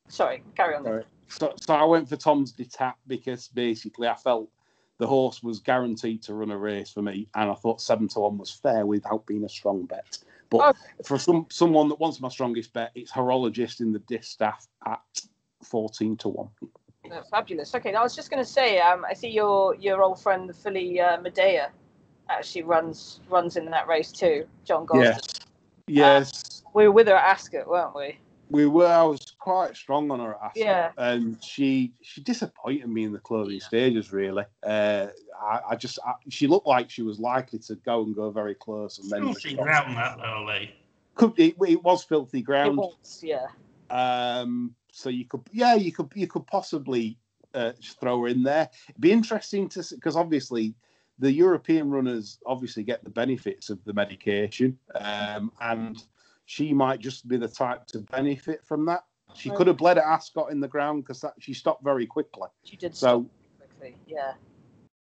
sorry, 0.06 0.44
carry 0.54 0.76
on. 0.76 0.84
Sorry. 0.84 1.04
So, 1.26 1.54
so 1.60 1.74
I 1.74 1.82
went 1.82 2.08
for 2.08 2.14
Tom's 2.14 2.52
d'Etat 2.52 2.94
because 3.08 3.48
basically 3.48 4.06
I 4.06 4.14
felt 4.14 4.48
the 4.98 5.06
horse 5.08 5.42
was 5.42 5.58
guaranteed 5.58 6.22
to 6.22 6.34
run 6.34 6.52
a 6.52 6.56
race 6.56 6.90
for 6.90 7.02
me, 7.02 7.26
and 7.34 7.50
I 7.50 7.54
thought 7.54 7.80
seven 7.80 8.06
to 8.08 8.20
one 8.20 8.38
was 8.38 8.52
fair 8.52 8.86
without 8.86 9.26
being 9.26 9.42
a 9.42 9.48
strong 9.48 9.84
bet. 9.84 10.18
But 10.50 10.70
okay. 10.70 10.78
for 11.04 11.18
some 11.18 11.46
someone 11.50 11.88
that 11.88 12.00
wants 12.00 12.20
my 12.20 12.28
strongest 12.28 12.72
bet, 12.72 12.90
it's 12.94 13.10
horologist 13.10 13.80
in 13.80 13.92
the 13.92 14.00
distaff 14.00 14.66
at 14.86 15.00
fourteen 15.62 16.16
to 16.18 16.28
one. 16.28 16.48
fabulous. 17.30 17.74
Okay, 17.74 17.94
I 17.94 18.02
was 18.02 18.16
just 18.16 18.30
going 18.30 18.42
to 18.42 18.50
say, 18.50 18.80
um, 18.80 19.04
I 19.08 19.14
see 19.14 19.28
your 19.28 19.74
your 19.76 20.02
old 20.02 20.20
friend 20.20 20.48
the 20.48 20.54
filly 20.54 21.00
uh, 21.00 21.20
Medea 21.20 21.70
actually 22.28 22.62
runs 22.62 23.20
runs 23.28 23.56
in 23.56 23.66
that 23.66 23.86
race 23.86 24.10
too. 24.10 24.46
John 24.64 24.86
Gosden. 24.86 25.02
Yes. 25.02 25.20
Yes. 25.86 26.62
Um, 26.66 26.72
we 26.74 26.84
were 26.84 26.92
with 26.92 27.08
her 27.08 27.16
at 27.16 27.24
Ascot, 27.24 27.68
weren't 27.68 27.94
we? 27.94 28.18
We 28.50 28.66
were. 28.66 28.86
I 28.86 29.04
was 29.04 29.20
quite 29.38 29.76
strong 29.76 30.10
on 30.10 30.18
her 30.18 30.34
at 30.34 30.40
Ascot, 30.42 30.56
yeah. 30.56 30.90
and 30.98 31.42
she 31.42 31.92
she 32.02 32.20
disappointed 32.20 32.88
me 32.88 33.04
in 33.04 33.12
the 33.12 33.20
closing 33.20 33.60
yeah. 33.60 33.66
stages. 33.66 34.12
Really, 34.12 34.44
uh, 34.66 35.06
I, 35.40 35.60
I, 35.70 35.76
just 35.76 35.98
I, 36.04 36.14
she 36.28 36.48
looked 36.48 36.66
like 36.66 36.90
she 36.90 37.02
was 37.02 37.20
likely 37.20 37.60
to 37.60 37.76
go 37.76 38.02
and 38.02 38.14
go 38.14 38.30
very 38.30 38.56
close, 38.56 38.98
and 38.98 39.08
then 39.08 39.22
filthy 39.22 39.54
ground 39.54 39.96
that 39.96 40.18
early. 40.24 40.74
Could 41.14 41.38
it, 41.38 41.54
it 41.66 41.82
was 41.82 42.02
filthy 42.02 42.42
ground. 42.42 42.72
It 42.72 42.76
was, 42.76 43.20
yeah. 43.22 43.46
Um, 43.90 44.74
so 44.92 45.08
you 45.08 45.24
could, 45.26 45.42
yeah, 45.52 45.74
you 45.74 45.92
could, 45.92 46.10
you 46.14 46.26
could 46.26 46.46
possibly 46.46 47.18
uh, 47.54 47.72
throw 48.00 48.22
her 48.22 48.28
in 48.28 48.42
there. 48.42 48.68
It'd 48.88 49.00
be 49.00 49.12
interesting 49.12 49.68
to 49.70 49.84
because 49.94 50.16
obviously 50.16 50.74
the 51.18 51.32
European 51.32 51.90
runners 51.90 52.38
obviously 52.46 52.82
get 52.82 53.04
the 53.04 53.10
benefits 53.10 53.70
of 53.70 53.78
the 53.84 53.92
medication, 53.92 54.78
um, 54.94 55.52
and 55.60 56.02
she 56.50 56.74
might 56.74 56.98
just 56.98 57.28
be 57.28 57.36
the 57.36 57.46
type 57.46 57.86
to 57.86 58.00
benefit 58.00 58.64
from 58.64 58.84
that. 58.84 59.04
She 59.36 59.50
could 59.50 59.68
have 59.68 59.76
bled 59.76 59.98
at 59.98 60.04
Ascot 60.04 60.50
in 60.50 60.58
the 60.58 60.66
ground 60.66 61.04
because 61.04 61.24
she 61.38 61.54
stopped 61.54 61.84
very 61.84 62.06
quickly. 62.06 62.48
She 62.64 62.76
did 62.76 62.96
so 62.96 63.24
quickly, 63.56 63.96
yeah. 64.08 64.32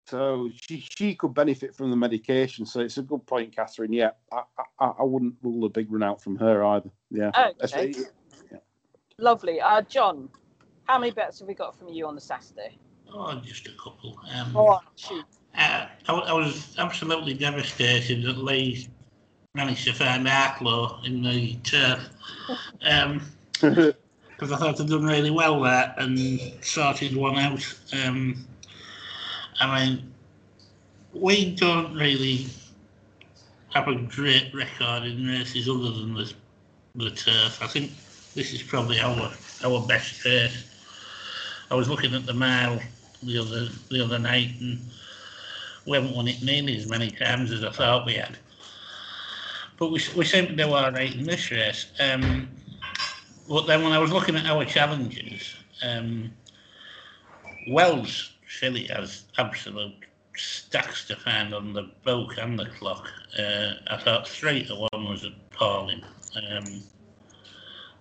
So 0.08 0.50
she 0.52 0.84
she 0.98 1.14
could 1.14 1.34
benefit 1.34 1.72
from 1.72 1.90
the 1.90 1.96
medication. 1.96 2.66
So 2.66 2.80
it's 2.80 2.98
a 2.98 3.02
good 3.02 3.24
point, 3.26 3.54
Cathryn. 3.54 3.94
Yeah, 3.94 4.10
I 4.32 4.42
I, 4.80 4.86
I 4.98 5.02
wouldn't 5.04 5.34
rule 5.40 5.64
a 5.64 5.68
big 5.68 5.92
run 5.92 6.02
out 6.02 6.20
from 6.20 6.34
her 6.34 6.64
either. 6.64 6.90
Yeah. 7.12 7.30
Okay. 7.62 7.94
Lovely. 9.18 9.60
Uh, 9.60 9.82
John, 9.82 10.28
how 10.84 10.98
many 10.98 11.12
bets 11.12 11.38
have 11.38 11.46
we 11.46 11.54
got 11.54 11.78
from 11.78 11.88
you 11.88 12.08
on 12.08 12.16
the 12.16 12.20
Saturday? 12.20 12.76
Oh, 13.14 13.40
just 13.44 13.68
a 13.68 13.72
couple. 13.82 14.18
Um, 14.34 14.56
Oh, 14.56 14.80
shoot. 14.96 15.24
uh, 15.56 15.86
I, 16.08 16.12
I 16.12 16.32
was 16.32 16.74
absolutely 16.76 17.34
devastated 17.34 18.24
that 18.24 18.36
Lee 18.36 18.88
managed 19.56 19.84
to 19.86 19.94
find 19.94 20.26
Arklow 20.26 21.04
in 21.04 21.22
the 21.22 21.56
turf. 21.64 22.08
Um, 22.82 23.22
because 23.60 24.52
I 24.52 24.58
thought 24.58 24.80
I'd 24.80 24.88
done 24.88 25.04
really 25.04 25.30
well 25.30 25.62
there 25.62 25.94
and 25.96 26.38
sorted 26.60 27.16
one 27.16 27.36
out. 27.36 27.74
Um, 28.04 28.46
I 29.58 29.86
mean, 29.86 30.12
we 31.14 31.54
don't 31.54 31.94
really 31.94 32.46
have 33.72 33.88
a 33.88 33.94
great 33.94 34.54
record 34.54 35.04
in 35.04 35.26
races 35.26 35.68
other 35.68 35.90
than 35.90 36.14
the, 36.14 36.32
the 36.96 37.10
turf. 37.10 37.62
I 37.62 37.66
think 37.66 37.92
this 38.34 38.52
is 38.52 38.62
probably 38.62 39.00
our 39.00 39.32
our 39.64 39.86
best 39.86 40.22
race. 40.26 40.64
I 41.70 41.74
was 41.74 41.88
looking 41.88 42.14
at 42.14 42.26
the 42.26 42.34
mile 42.34 42.78
the 43.22 43.38
other 43.38 43.68
the 43.90 44.04
other 44.04 44.18
night 44.18 44.50
and 44.60 44.78
we 45.86 45.96
haven't 45.96 46.14
won 46.14 46.28
it 46.28 46.42
nearly 46.42 46.76
as 46.76 46.90
many 46.90 47.10
times 47.10 47.52
as 47.52 47.64
I 47.64 47.70
thought 47.70 48.04
we 48.04 48.14
had. 48.14 48.36
But 49.76 49.88
we, 49.92 50.00
we 50.16 50.24
seem 50.24 50.46
to 50.46 50.56
do 50.56 50.72
all 50.72 50.90
right 50.90 51.14
in 51.14 51.24
this 51.24 51.50
race. 51.50 51.86
Um, 52.00 52.48
but 53.48 53.66
then 53.66 53.82
when 53.82 53.92
I 53.92 53.98
was 53.98 54.12
looking 54.12 54.36
at 54.36 54.46
our 54.46 54.64
challenges, 54.64 55.54
um, 55.82 56.32
Wells 57.68 58.32
filly 58.46 58.84
has 58.84 59.24
absolute 59.38 59.94
stacks 60.36 61.06
to 61.08 61.16
find 61.16 61.54
on 61.54 61.72
the 61.72 61.90
book 62.04 62.36
and 62.38 62.58
the 62.58 62.66
clock. 62.66 63.10
Uh, 63.38 63.72
I 63.88 63.96
thought 63.98 64.28
three 64.28 64.64
to 64.66 64.74
one 64.74 65.04
was 65.08 65.24
appalling 65.24 66.02
um, 66.50 66.82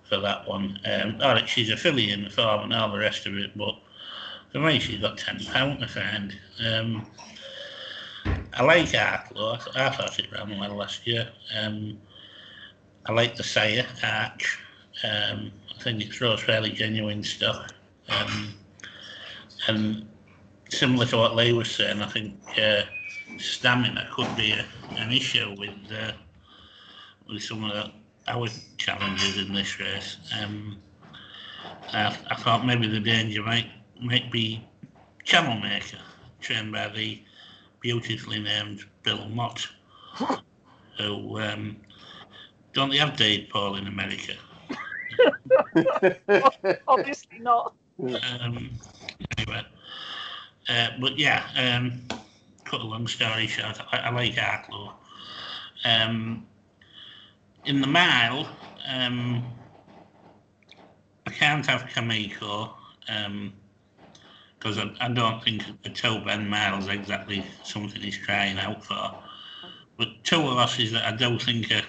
for 0.08 0.18
that 0.18 0.48
one. 0.48 0.80
Um, 0.86 1.20
all 1.22 1.34
right, 1.34 1.48
she's 1.48 1.70
a 1.70 1.78
filly 1.78 2.12
in 2.12 2.24
the 2.24 2.30
farm 2.30 2.64
and 2.64 2.74
all 2.74 2.92
the 2.92 3.00
rest 3.00 3.26
of 3.26 3.38
it, 3.38 3.58
but 3.58 3.76
for 4.52 4.60
me, 4.60 4.80
she's 4.80 5.00
got 5.00 5.18
ten 5.18 5.40
pound 5.46 5.80
to 5.80 5.88
find. 5.88 6.36
Um, 6.66 7.06
I 8.56 8.64
like 8.64 8.88
Arklow. 8.88 9.60
I, 9.76 9.90
thought 9.90 10.18
it 10.18 10.32
ran 10.32 10.58
well 10.58 10.76
last 10.76 11.06
year. 11.06 11.28
Um, 11.60 12.00
I 13.06 13.12
like 13.12 13.36
the 13.36 13.44
Sire 13.44 13.86
Arch. 14.02 14.60
Um, 15.04 15.52
I 15.78 15.84
think 15.84 16.02
it 16.02 16.14
throws 16.14 16.42
fairly 16.42 16.72
genuine 16.72 17.22
stuff. 17.22 17.70
Um, 18.08 18.54
and 19.68 20.08
similar 20.70 21.06
to 21.08 21.18
what 21.18 21.36
Lee 21.36 21.52
was 21.52 21.70
saying, 21.70 22.02
I 22.02 22.08
think 22.08 22.40
uh, 22.58 22.84
stamina 23.38 24.08
could 24.14 24.34
be 24.38 24.54
a, 24.54 24.66
an 24.92 25.12
issue 25.12 25.54
with 25.60 25.92
uh, 25.92 26.14
with 27.28 27.44
some 27.44 27.66
of 27.66 27.74
the, 27.74 27.92
our 28.32 28.48
challenges 28.78 29.38
in 29.38 29.54
this 29.54 29.80
race. 29.82 30.18
Um, 30.42 30.78
I, 31.92 32.18
I 32.30 32.36
thought 32.36 32.66
maybe 32.66 32.88
the 32.88 33.02
danger 33.02 33.44
might 33.44 33.68
might 34.02 34.32
be 34.32 34.66
Channel 35.26 35.60
Maker, 35.60 35.98
trained 36.40 36.72
by 36.72 36.88
the 36.88 37.22
beautifully 37.86 38.40
named 38.40 38.84
Bill 39.04 39.30
Mott, 39.30 39.68
who 40.98 41.40
um, 41.40 41.78
don't 42.74 42.90
they 42.90 42.98
have 42.98 43.16
Dave 43.16 43.48
Paul 43.52 43.76
in 43.76 43.86
America? 43.86 44.34
Obviously 46.88 47.38
not. 47.38 47.76
Um, 48.00 48.72
anyway, 49.38 49.62
uh, 50.68 50.88
but 51.00 51.20
yeah, 51.20 51.44
um, 51.56 52.02
cut 52.64 52.82
a 52.82 52.84
long 52.84 53.06
story 53.06 53.46
short, 53.46 53.80
I, 53.92 53.98
I 53.98 54.10
like 54.10 54.34
Arklow. 54.34 54.94
Um, 55.84 56.48
in 57.66 57.82
the 57.82 57.88
mile, 57.88 58.50
um, 58.92 59.46
I 61.28 61.30
can't 61.30 61.64
have 61.68 61.84
Kameko 61.84 62.72
because 64.66 64.80
I, 64.80 64.90
I 65.00 65.10
don't 65.10 65.44
think 65.44 65.62
a 65.84 65.90
toe 65.90 66.20
bend 66.22 66.50
mile 66.50 66.80
is 66.80 66.88
exactly 66.88 67.46
something 67.64 68.02
he's 68.02 68.18
crying 68.18 68.58
out 68.58 68.84
for. 68.84 69.14
But 69.96 70.24
two 70.24 70.42
horses 70.42 70.92
that 70.92 71.06
I 71.06 71.16
do 71.16 71.38
think 71.38 71.72
are 71.72 71.84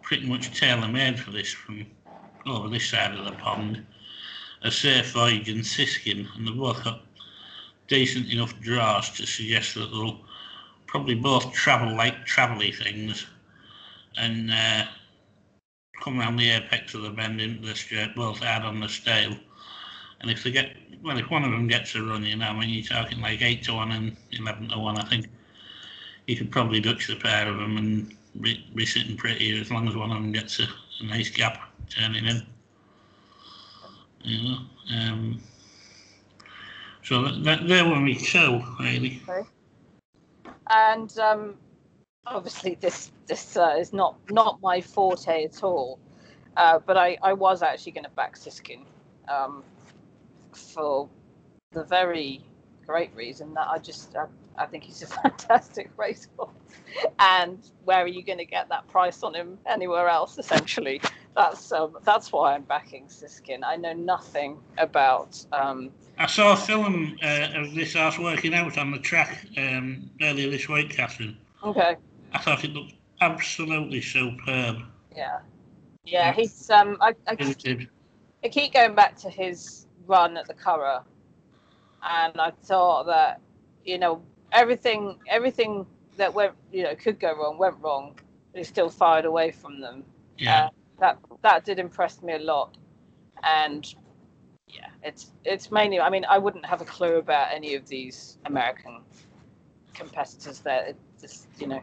pretty 0.00 0.24
much 0.24 0.56
tailor 0.56 0.86
made 0.86 1.18
for 1.18 1.32
this 1.32 1.50
from 1.50 1.84
over 2.46 2.68
this 2.68 2.88
side 2.88 3.18
of 3.18 3.24
the 3.24 3.32
pond 3.32 3.84
a 4.62 4.70
Safe 4.70 5.12
Voyage 5.12 5.48
and 5.48 5.66
Siskin, 5.66 6.28
and 6.36 6.46
they've 6.46 6.56
both 6.56 6.84
got 6.84 7.00
decent 7.88 8.32
enough 8.32 8.58
draws 8.60 9.10
to 9.10 9.26
suggest 9.26 9.74
that 9.74 9.90
they'll 9.90 10.20
probably 10.86 11.16
both 11.16 11.52
travel 11.52 11.96
like 11.96 12.26
travelly 12.26 12.72
things 12.74 13.26
and 14.16 14.52
uh, 14.52 14.84
come 16.00 16.20
around 16.20 16.36
the 16.36 16.50
apex 16.50 16.94
of 16.94 17.02
the 17.02 17.10
bend 17.10 17.40
into 17.40 17.66
the 17.66 17.74
straight, 17.74 18.14
both 18.14 18.42
out 18.42 18.62
on 18.62 18.78
the 18.78 18.88
stale. 18.88 19.36
And 20.20 20.30
if 20.30 20.42
they 20.42 20.50
get, 20.50 20.76
well, 21.02 21.18
if 21.18 21.30
one 21.30 21.44
of 21.44 21.50
them 21.50 21.68
gets 21.68 21.94
a 21.94 22.02
run, 22.02 22.24
you 22.24 22.36
know, 22.36 22.46
I 22.46 22.58
mean, 22.58 22.70
you're 22.70 22.84
talking 22.84 23.20
like 23.20 23.40
8 23.40 23.62
to 23.64 23.74
1 23.74 23.92
and 23.92 24.16
11 24.32 24.68
to 24.70 24.78
1, 24.78 24.98
I 24.98 25.04
think 25.04 25.28
you 26.26 26.36
could 26.36 26.50
probably 26.50 26.80
dutch 26.80 27.06
the 27.06 27.16
pair 27.16 27.48
of 27.48 27.56
them 27.56 27.76
and 27.76 28.16
be, 28.40 28.64
be 28.74 28.84
sitting 28.84 29.16
pretty 29.16 29.58
as 29.60 29.70
long 29.70 29.88
as 29.88 29.96
one 29.96 30.10
of 30.10 30.16
them 30.16 30.32
gets 30.32 30.58
a, 30.60 30.66
a 31.00 31.04
nice 31.04 31.30
gap 31.30 31.60
turning 31.88 32.26
in 32.26 32.42
you 34.28 34.42
know. 34.42 34.58
Um, 34.94 35.40
so 37.02 37.28
that, 37.28 37.66
there 37.66 37.88
were 37.88 38.00
me 38.00 38.14
two 38.14 38.60
really. 38.80 39.22
And 40.70 41.18
um, 41.18 41.54
obviously, 42.26 42.76
this 42.80 43.10
this 43.26 43.56
uh, 43.56 43.76
is 43.78 43.92
not 43.92 44.16
not 44.30 44.60
my 44.60 44.80
forte 44.80 45.44
at 45.44 45.62
all. 45.62 45.98
Uh, 46.56 46.78
but 46.84 46.96
I, 46.96 47.16
I 47.22 47.32
was 47.32 47.62
actually 47.62 47.92
going 47.92 48.04
to 48.04 48.10
back 48.10 48.36
Siskin 48.36 48.84
um, 49.28 49.62
for 50.58 51.08
the 51.72 51.84
very 51.84 52.44
great 52.86 53.14
reason 53.14 53.54
that 53.54 53.68
I 53.68 53.78
just 53.78 54.16
I, 54.16 54.26
I 54.56 54.66
think 54.66 54.84
he's 54.84 55.02
a 55.02 55.06
fantastic 55.22 55.90
racehorse. 55.96 56.50
And 57.18 57.58
where 57.84 57.98
are 57.98 58.08
you 58.08 58.22
going 58.24 58.38
to 58.38 58.44
get 58.44 58.68
that 58.70 58.88
price 58.88 59.22
on 59.22 59.34
him 59.34 59.58
anywhere 59.66 60.08
else? 60.08 60.38
Essentially, 60.38 61.00
that's 61.36 61.70
um, 61.72 61.98
that's 62.04 62.32
why 62.32 62.54
I'm 62.54 62.62
backing 62.62 63.08
Siskin. 63.08 63.62
I 63.64 63.76
know 63.76 63.92
nothing 63.92 64.58
about. 64.78 65.44
Um, 65.52 65.90
I 66.18 66.26
saw 66.26 66.54
a 66.54 66.56
film 66.56 67.16
uh, 67.22 67.48
of 67.54 67.74
this 67.74 67.94
horse 67.94 68.18
working 68.18 68.54
out 68.54 68.76
on 68.76 68.90
the 68.90 68.98
track 68.98 69.46
um, 69.56 70.10
earlier 70.20 70.50
this 70.50 70.68
week, 70.68 70.90
Cathryn. 70.96 71.36
okay. 71.62 71.96
I 72.32 72.38
thought 72.38 72.64
it 72.64 72.72
looked 72.72 72.94
absolutely 73.20 74.00
superb. 74.00 74.78
Yeah. 75.14 75.38
Yeah, 76.04 76.32
he's 76.32 76.70
um 76.70 76.96
I, 77.00 77.14
I, 77.26 77.36
I 78.42 78.48
keep 78.48 78.72
going 78.72 78.94
back 78.94 79.16
to 79.18 79.30
his 79.30 79.86
run 80.08 80.36
at 80.36 80.48
the 80.48 80.54
Curragh, 80.54 81.04
and 82.02 82.40
I 82.40 82.50
thought 82.64 83.04
that 83.06 83.40
you 83.84 83.98
know 83.98 84.22
everything 84.52 85.18
everything 85.28 85.86
that 86.16 86.34
went 86.34 86.54
you 86.72 86.82
know 86.82 86.94
could 86.96 87.20
go 87.20 87.36
wrong 87.36 87.58
went 87.58 87.76
wrong, 87.80 88.18
but 88.52 88.58
he 88.58 88.64
still 88.64 88.90
fired 88.90 89.24
away 89.24 89.52
from 89.52 89.80
them. 89.80 90.04
Yeah. 90.36 90.64
Uh, 90.64 90.68
that 91.00 91.18
that 91.42 91.64
did 91.64 91.78
impress 91.78 92.22
me 92.22 92.32
a 92.34 92.38
lot, 92.38 92.76
and 93.44 93.94
yeah, 94.66 94.88
it's 95.02 95.32
it's 95.44 95.70
mainly. 95.70 96.00
I 96.00 96.10
mean, 96.10 96.24
I 96.28 96.38
wouldn't 96.38 96.66
have 96.66 96.80
a 96.80 96.84
clue 96.84 97.16
about 97.16 97.52
any 97.52 97.74
of 97.74 97.86
these 97.86 98.38
American 98.46 99.02
competitors. 99.94 100.60
There, 100.60 100.86
it 100.86 100.96
just 101.20 101.46
you 101.58 101.68
know, 101.68 101.82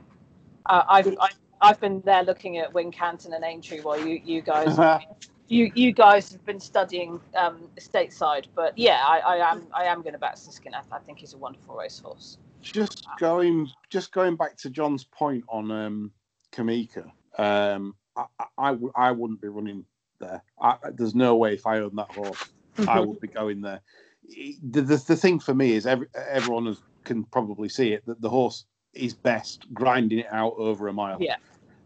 uh, 0.65 0.83
I've, 0.89 1.07
I've 1.19 1.39
I've 1.61 1.79
been 1.79 2.01
there 2.01 2.23
looking 2.23 2.57
at 2.57 2.73
Wincanton 2.73 3.33
and 3.33 3.43
Aintree 3.43 3.81
while 3.81 4.05
you 4.05 4.21
you 4.23 4.41
guys 4.41 4.77
you 5.47 5.71
you 5.75 5.93
guys 5.93 6.31
have 6.31 6.45
been 6.45 6.59
studying 6.59 7.19
um, 7.35 7.69
stateside. 7.79 8.45
But 8.55 8.77
yeah, 8.77 9.03
I, 9.05 9.19
I 9.19 9.51
am 9.51 9.67
I 9.73 9.83
am 9.85 10.01
going 10.01 10.13
to 10.13 10.19
back 10.19 10.37
Siskin. 10.37 10.73
I, 10.73 10.81
I 10.91 10.99
think 10.99 11.19
he's 11.19 11.33
a 11.33 11.37
wonderful 11.37 11.75
racehorse. 11.75 12.37
just 12.61 13.07
going 13.19 13.69
just 13.89 14.11
going 14.11 14.35
back 14.35 14.57
to 14.57 14.69
John's 14.69 15.03
point 15.05 15.43
on 15.47 15.71
um 15.71 16.11
Kameko, 16.51 17.11
um 17.37 17.95
I, 18.15 18.25
I, 18.39 18.45
I 18.57 18.69
w- 18.71 18.93
I 18.95 19.11
wouldn't 19.11 19.41
be 19.41 19.47
running 19.49 19.85
there. 20.19 20.41
I, 20.61 20.77
there's 20.93 21.15
no 21.15 21.35
way 21.35 21.53
if 21.53 21.67
I 21.67 21.79
owned 21.79 21.97
that 21.97 22.11
horse, 22.11 22.51
I 22.87 22.99
would 22.99 23.19
be 23.19 23.27
going 23.27 23.61
there. 23.61 23.81
The, 24.27 24.81
the, 24.81 25.03
the 25.07 25.15
thing 25.15 25.39
for 25.39 25.53
me 25.53 25.73
is 25.73 25.85
every, 25.85 26.07
everyone 26.27 26.65
has, 26.65 26.81
can 27.03 27.25
probably 27.25 27.69
see 27.69 27.93
it 27.93 28.03
that 28.07 28.21
the 28.21 28.29
horse 28.29 28.65
is 28.91 29.13
best 29.13 29.67
grinding 29.71 30.17
it 30.17 30.27
out 30.31 30.55
over 30.57 30.87
a 30.87 30.93
mile. 30.93 31.19
Yeah. 31.19 31.35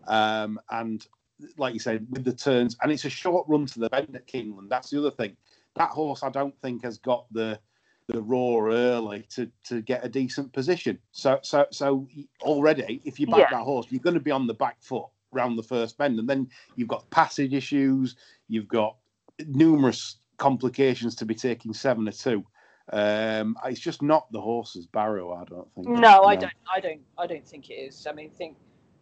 Um, 0.08 0.58
and 0.70 1.06
like 1.58 1.74
you 1.74 1.80
said, 1.80 2.08
with 2.10 2.24
the 2.24 2.34
turns, 2.34 2.78
and 2.82 2.92
it's 2.92 3.06
a 3.06 3.10
short 3.10 3.48
run 3.48 3.66
to 3.68 3.80
the 3.80 3.90
bend 3.90 4.16
at 4.16 4.28
Keeneland. 4.28 4.70
That's 4.70 4.90
the 4.90 5.00
other 5.00 5.12
thing. 5.12 5.36
That 5.76 5.90
horse, 5.90 6.24
I 6.24 6.30
don't 6.30 6.60
think, 6.62 6.84
has 6.84 6.98
got 6.98 7.26
the 7.32 7.60
the 8.08 8.22
roar 8.22 8.72
early 8.72 9.24
to 9.30 9.50
to 9.66 9.82
get 9.82 10.04
a 10.04 10.10
decent 10.10 10.52
position. 10.52 10.98
So 11.12 11.40
so 11.44 11.68
so 11.72 12.08
already, 12.42 13.02
if 13.06 13.20
you 13.20 13.28
back 13.28 13.52
Yeah. 13.52 13.60
that 13.60 13.64
horse, 13.64 13.88
you're 13.90 14.02
going 14.02 14.16
to 14.16 14.20
be 14.20 14.32
on 14.32 14.48
the 14.48 14.54
back 14.54 14.78
foot 14.82 15.06
round 15.32 15.58
the 15.58 15.64
first 15.64 15.98
bend, 15.98 16.20
and 16.20 16.28
then 16.28 16.50
you've 16.76 16.88
got 16.88 17.10
passage 17.12 17.54
issues. 17.54 18.16
You've 18.48 18.68
got 18.68 18.98
numerous 19.48 20.18
complications 20.38 21.16
to 21.16 21.26
be 21.26 21.36
taking 21.36 21.74
seven 21.74 22.08
or 22.08 22.12
two. 22.12 22.44
Um, 22.92 23.56
it's 23.66 23.80
just 23.80 24.02
not 24.02 24.32
the 24.32 24.42
horse's 24.42 24.88
barrow. 24.88 25.34
I 25.34 25.44
don't 25.46 25.72
think. 25.76 25.88
No, 25.88 26.24
I 26.24 26.36
don't. 26.36 26.52
I 26.74 26.80
don't. 26.80 27.02
I 27.18 27.28
don't 27.28 27.48
think 27.48 27.70
it 27.70 27.76
is. 27.76 28.08
I 28.10 28.14
mean, 28.14 28.32
think. 28.32 28.58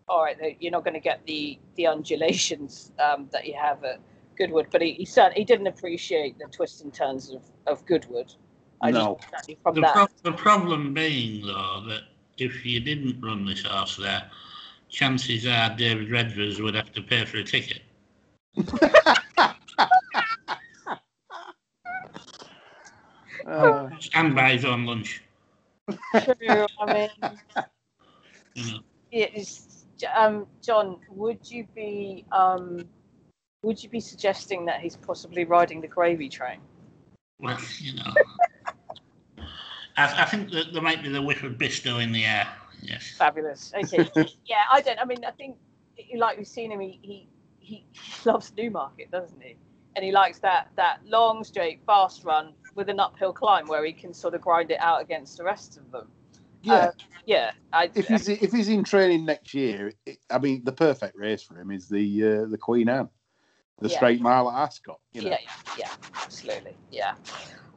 All 0.09 0.23
right, 0.23 0.37
you're 0.59 0.71
not 0.71 0.83
going 0.85 0.93
to 0.93 0.99
get 0.99 1.25
the 1.25 1.59
the 1.75 1.87
undulations 1.87 2.91
um, 2.99 3.27
that 3.31 3.45
you 3.45 3.55
have 3.61 3.83
at 3.83 3.99
Goodwood, 4.37 4.67
but 4.71 4.81
he 4.81 4.93
he, 4.93 5.05
certainly, 5.05 5.39
he 5.39 5.45
didn't 5.45 5.67
appreciate 5.67 6.37
the 6.39 6.45
twists 6.45 6.81
and 6.81 6.93
turns 6.93 7.31
of, 7.31 7.43
of 7.65 7.85
Goodwood. 7.85 8.33
I 8.81 8.91
no. 8.91 9.19
From 9.63 9.75
the, 9.75 9.81
that. 9.81 9.93
Pro- 9.93 10.07
the 10.23 10.31
problem 10.31 10.93
being 10.93 11.45
though 11.45 11.83
that 11.87 12.03
if 12.37 12.65
you 12.65 12.79
didn't 12.79 13.19
run 13.21 13.45
this 13.45 13.63
horse 13.63 13.97
there, 13.97 14.29
chances 14.89 15.45
are 15.45 15.75
David 15.75 16.09
Redvers 16.09 16.61
would 16.61 16.75
have 16.75 16.91
to 16.93 17.01
pay 17.01 17.25
for 17.25 17.37
a 17.37 17.43
ticket. 17.43 17.81
uh, 23.47 23.89
and 24.13 24.35
buy 24.35 24.53
his 24.53 24.65
own 24.65 24.85
lunch. 24.85 25.21
True. 25.89 26.67
I 26.79 26.93
mean, 26.93 27.09
you 28.53 28.71
know. 28.71 28.79
it's, 29.11 29.76
um, 30.15 30.47
John, 30.62 30.99
would 31.10 31.49
you 31.49 31.67
be 31.75 32.25
um, 32.31 32.86
would 33.63 33.83
you 33.83 33.89
be 33.89 33.99
suggesting 33.99 34.65
that 34.65 34.81
he's 34.81 34.95
possibly 34.95 35.43
riding 35.43 35.81
the 35.81 35.88
gravy 35.88 36.29
train? 36.29 36.60
Well, 37.39 37.60
you 37.79 37.95
know, 37.95 38.13
I, 39.97 40.23
I, 40.23 40.25
think 40.25 40.51
that 40.51 40.73
there 40.73 40.81
might 40.81 41.03
be 41.03 41.10
the 41.10 41.21
whiff 41.21 41.43
of 41.43 41.53
Bisto 41.53 42.01
in 42.01 42.12
the 42.12 42.25
air. 42.25 42.47
Yes. 42.81 43.15
Fabulous. 43.17 43.73
Okay. 43.75 44.10
yeah, 44.45 44.63
I 44.71 44.81
don't. 44.81 44.99
I 44.99 45.05
mean, 45.05 45.25
I 45.25 45.31
think 45.31 45.57
like 46.15 46.38
we've 46.38 46.47
seen 46.47 46.71
him, 46.71 46.79
he, 46.79 46.99
he 47.01 47.27
he 47.60 47.86
loves 48.25 48.51
Newmarket, 48.55 49.12
doesn't 49.12 49.41
he? 49.41 49.55
And 49.95 50.05
he 50.05 50.12
likes 50.12 50.39
that 50.39 50.69
that 50.75 50.99
long, 51.05 51.43
straight, 51.43 51.81
fast 51.86 52.23
run 52.23 52.53
with 52.75 52.89
an 52.89 52.99
uphill 52.99 53.33
climb 53.33 53.67
where 53.67 53.83
he 53.83 53.91
can 53.91 54.13
sort 54.13 54.36
of 54.36 54.41
grind 54.41 54.71
it 54.71 54.79
out 54.79 55.01
against 55.01 55.38
the 55.38 55.43
rest 55.43 55.77
of 55.77 55.91
them. 55.91 56.07
Yeah, 56.61 56.73
uh, 56.73 56.91
yeah. 57.25 57.51
I, 57.73 57.89
if 57.93 58.07
he's 58.07 58.27
if 58.27 58.51
he's 58.51 58.69
in 58.69 58.83
training 58.83 59.25
next 59.25 59.53
year, 59.53 59.93
it, 60.05 60.17
I 60.29 60.39
mean, 60.39 60.63
the 60.63 60.71
perfect 60.71 61.15
race 61.15 61.43
for 61.43 61.59
him 61.59 61.71
is 61.71 61.87
the 61.87 62.23
uh, 62.23 62.45
the 62.45 62.57
Queen 62.57 62.89
Anne, 62.89 63.09
the 63.79 63.89
yeah. 63.89 63.95
straight 63.97 64.21
mile 64.21 64.49
at 64.49 64.57
Ascot. 64.57 64.99
You 65.13 65.23
know? 65.23 65.29
Yeah, 65.29 65.37
yeah, 65.41 65.73
yeah, 65.79 65.91
absolutely, 66.15 66.75
yeah. 66.91 67.15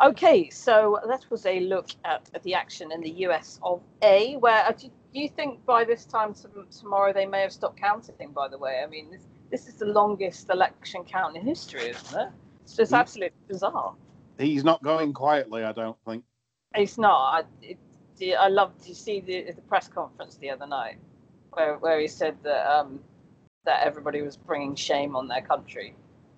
Okay, 0.02 0.48
so 0.48 0.98
that 1.08 1.26
was 1.28 1.44
a 1.44 1.60
look 1.60 1.90
at, 2.06 2.30
at 2.32 2.42
the 2.42 2.54
action 2.54 2.90
in 2.90 3.02
the 3.02 3.10
US 3.26 3.60
of 3.62 3.82
A. 4.02 4.36
Where 4.36 4.64
uh, 4.64 4.72
do, 4.72 4.90
you 5.12 5.28
think 5.28 5.64
by 5.66 5.84
this 5.84 6.04
time 6.06 6.34
tomorrow 6.70 7.12
they 7.12 7.26
may 7.26 7.42
have 7.42 7.52
stopped 7.52 7.78
counting? 7.78 8.32
By 8.32 8.48
the 8.48 8.56
way, 8.56 8.82
I 8.82 8.86
mean 8.86 9.10
this, 9.10 9.26
this 9.50 9.68
is 9.68 9.74
the 9.74 9.86
longest 9.86 10.48
election 10.48 11.04
count 11.04 11.36
in 11.36 11.42
history, 11.42 11.90
isn't 11.90 12.18
it? 12.18 12.28
It's 12.62 12.76
just 12.76 12.92
absolutely 12.92 13.36
bizarre. 13.48 13.94
He's 14.38 14.64
not 14.64 14.82
going 14.82 15.12
quietly, 15.12 15.64
I 15.64 15.72
don't 15.72 15.96
think. 16.06 16.24
He's 16.74 16.96
not. 16.96 17.34
I, 17.34 17.42
it, 17.60 17.78
I 18.22 18.48
loved 18.48 18.82
to 18.86 18.94
see 18.94 19.20
the, 19.20 19.52
the 19.52 19.62
press 19.62 19.88
conference 19.88 20.36
the 20.36 20.50
other 20.50 20.66
night, 20.66 20.96
where 21.52 21.76
where 21.78 22.00
he 22.00 22.08
said 22.08 22.36
that 22.42 22.66
um, 22.66 23.00
that 23.64 23.86
everybody 23.86 24.22
was 24.22 24.36
bringing 24.36 24.74
shame 24.74 25.16
on 25.16 25.28
their 25.28 25.42
country 25.42 25.94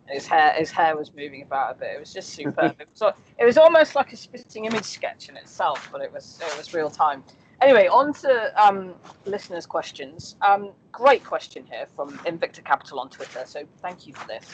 his 0.09 0.27
hair, 0.27 0.53
his 0.53 0.71
hair 0.71 0.97
was 0.97 1.13
moving 1.15 1.43
about 1.43 1.77
a 1.77 1.79
bit. 1.79 1.91
It 1.97 2.01
was 2.01 2.13
just 2.13 2.31
superb. 2.31 2.77
it, 2.81 2.89
was, 2.99 3.15
it 3.39 3.45
was 3.45 3.57
almost 3.57 3.95
like 3.95 4.13
a 4.13 4.17
spitting 4.17 4.65
image 4.65 4.85
sketch 4.85 5.29
in 5.29 5.37
itself, 5.37 5.89
but 5.93 6.01
it 6.01 6.13
was 6.13 6.39
it 6.43 6.57
was 6.57 6.75
real 6.75 6.91
time. 6.91 7.23
Anyway, 7.61 7.87
on 7.87 8.13
to 8.13 8.53
um, 8.63 8.95
listeners' 9.25 9.67
questions. 9.67 10.37
Um, 10.43 10.71
great 10.91 11.25
question 11.25 11.65
here 11.71 11.87
from 11.95 12.11
Invicta 12.19 12.65
Capital 12.65 12.99
on 12.99 13.09
Twitter. 13.09 13.43
So 13.47 13.63
thank 13.81 14.07
you 14.07 14.15
for 14.15 14.27
this. 14.27 14.45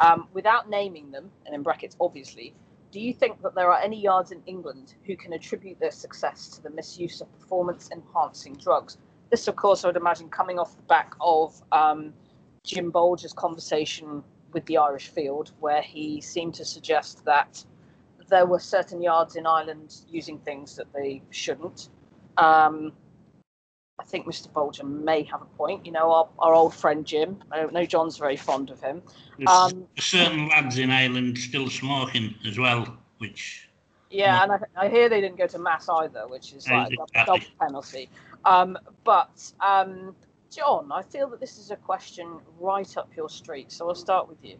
Um, 0.00 0.28
without 0.32 0.70
naming 0.70 1.10
them, 1.10 1.30
and 1.46 1.54
in 1.54 1.62
brackets, 1.62 1.96
obviously, 2.00 2.54
do 2.94 3.00
you 3.00 3.12
think 3.12 3.42
that 3.42 3.56
there 3.56 3.72
are 3.72 3.80
any 3.80 4.00
yards 4.00 4.30
in 4.30 4.40
England 4.46 4.94
who 5.04 5.16
can 5.16 5.32
attribute 5.32 5.80
their 5.80 5.90
success 5.90 6.46
to 6.46 6.62
the 6.62 6.70
misuse 6.70 7.20
of 7.20 7.40
performance-enhancing 7.40 8.54
drugs? 8.54 8.98
This, 9.30 9.48
of 9.48 9.56
course, 9.56 9.82
I 9.82 9.88
would 9.88 9.96
imagine 9.96 10.28
coming 10.28 10.60
off 10.60 10.76
the 10.76 10.82
back 10.84 11.12
of 11.20 11.60
um, 11.72 12.14
Jim 12.62 12.92
Bolger's 12.92 13.32
conversation 13.32 14.22
with 14.52 14.64
the 14.66 14.76
Irish 14.76 15.08
field, 15.08 15.50
where 15.58 15.82
he 15.82 16.20
seemed 16.20 16.54
to 16.54 16.64
suggest 16.64 17.24
that 17.24 17.64
there 18.28 18.46
were 18.46 18.60
certain 18.60 19.02
yards 19.02 19.34
in 19.34 19.44
Ireland 19.44 19.96
using 20.08 20.38
things 20.38 20.76
that 20.76 20.86
they 20.92 21.20
shouldn't. 21.30 21.88
Um, 22.36 22.92
I 23.98 24.04
think 24.04 24.26
Mr. 24.26 24.50
Bolger 24.50 24.82
may 24.82 25.22
have 25.24 25.42
a 25.42 25.46
point. 25.56 25.86
You 25.86 25.92
know, 25.92 26.10
our, 26.10 26.28
our 26.40 26.54
old 26.54 26.74
friend 26.74 27.06
Jim. 27.06 27.42
I 27.52 27.58
don't 27.58 27.72
know 27.72 27.86
John's 27.86 28.16
very 28.16 28.36
fond 28.36 28.70
of 28.70 28.80
him. 28.80 29.02
There's 29.38 29.48
um, 29.48 29.86
certain 29.98 30.48
lads 30.48 30.78
in 30.78 30.90
Ireland 30.90 31.38
still 31.38 31.70
smoking 31.70 32.34
as 32.46 32.58
well, 32.58 32.98
which. 33.18 33.68
Yeah, 34.10 34.42
and 34.42 34.52
I, 34.52 34.58
I, 34.76 34.88
hear 34.88 35.08
they 35.08 35.20
didn't 35.20 35.38
go 35.38 35.46
to 35.46 35.58
mass 35.58 35.88
either, 35.88 36.26
which 36.28 36.52
is 36.52 36.68
like 36.68 36.92
exactly. 36.92 37.20
a 37.20 37.26
double 37.26 37.46
penalty. 37.60 38.08
Um, 38.44 38.78
but 39.04 39.52
um, 39.60 40.14
John, 40.50 40.90
I 40.92 41.02
feel 41.02 41.28
that 41.30 41.40
this 41.40 41.58
is 41.58 41.70
a 41.70 41.76
question 41.76 42.38
right 42.60 42.96
up 42.96 43.10
your 43.16 43.28
street, 43.28 43.72
so 43.72 43.88
I'll 43.88 43.94
start 43.94 44.28
with 44.28 44.38
you. 44.44 44.56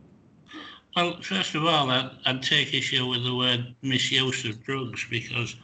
Well, 0.96 1.20
first 1.22 1.54
of 1.54 1.64
all, 1.64 1.90
I'd, 1.90 2.10
I'd 2.24 2.42
take 2.42 2.72
issue 2.72 3.06
with 3.06 3.24
the 3.24 3.34
word 3.34 3.74
misuse 3.82 4.44
of 4.44 4.62
drugs 4.62 5.06
because 5.10 5.56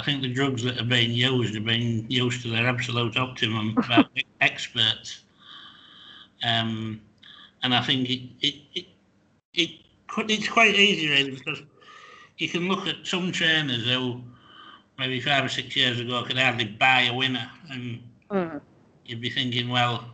I 0.00 0.02
think 0.02 0.22
the 0.22 0.32
drugs 0.32 0.62
that 0.64 0.80
are 0.80 0.84
being 0.84 1.12
used 1.12 1.54
are 1.54 1.60
being 1.60 2.06
used 2.08 2.42
to 2.42 2.50
their 2.50 2.66
absolute 2.66 3.18
optimum 3.18 3.74
by 3.88 4.04
experts. 4.40 5.24
Um, 6.42 7.02
and 7.62 7.74
I 7.74 7.82
think 7.82 8.08
it, 8.08 8.22
it, 8.40 8.54
it, 8.74 8.86
it, 9.52 9.70
it's 10.16 10.48
quite 10.48 10.74
easy, 10.74 11.10
really, 11.10 11.32
because 11.32 11.62
you 12.38 12.48
can 12.48 12.66
look 12.66 12.86
at 12.86 13.06
some 13.06 13.30
trainers 13.30 13.84
who 13.84 14.22
maybe 14.98 15.20
five 15.20 15.44
or 15.44 15.50
six 15.50 15.76
years 15.76 16.00
ago 16.00 16.22
could 16.22 16.38
hardly 16.38 16.64
buy 16.64 17.02
a 17.02 17.14
winner 17.14 17.50
and 17.70 18.02
mm 18.30 18.60
you'd 19.10 19.20
be 19.20 19.28
thinking, 19.28 19.68
well, 19.68 20.04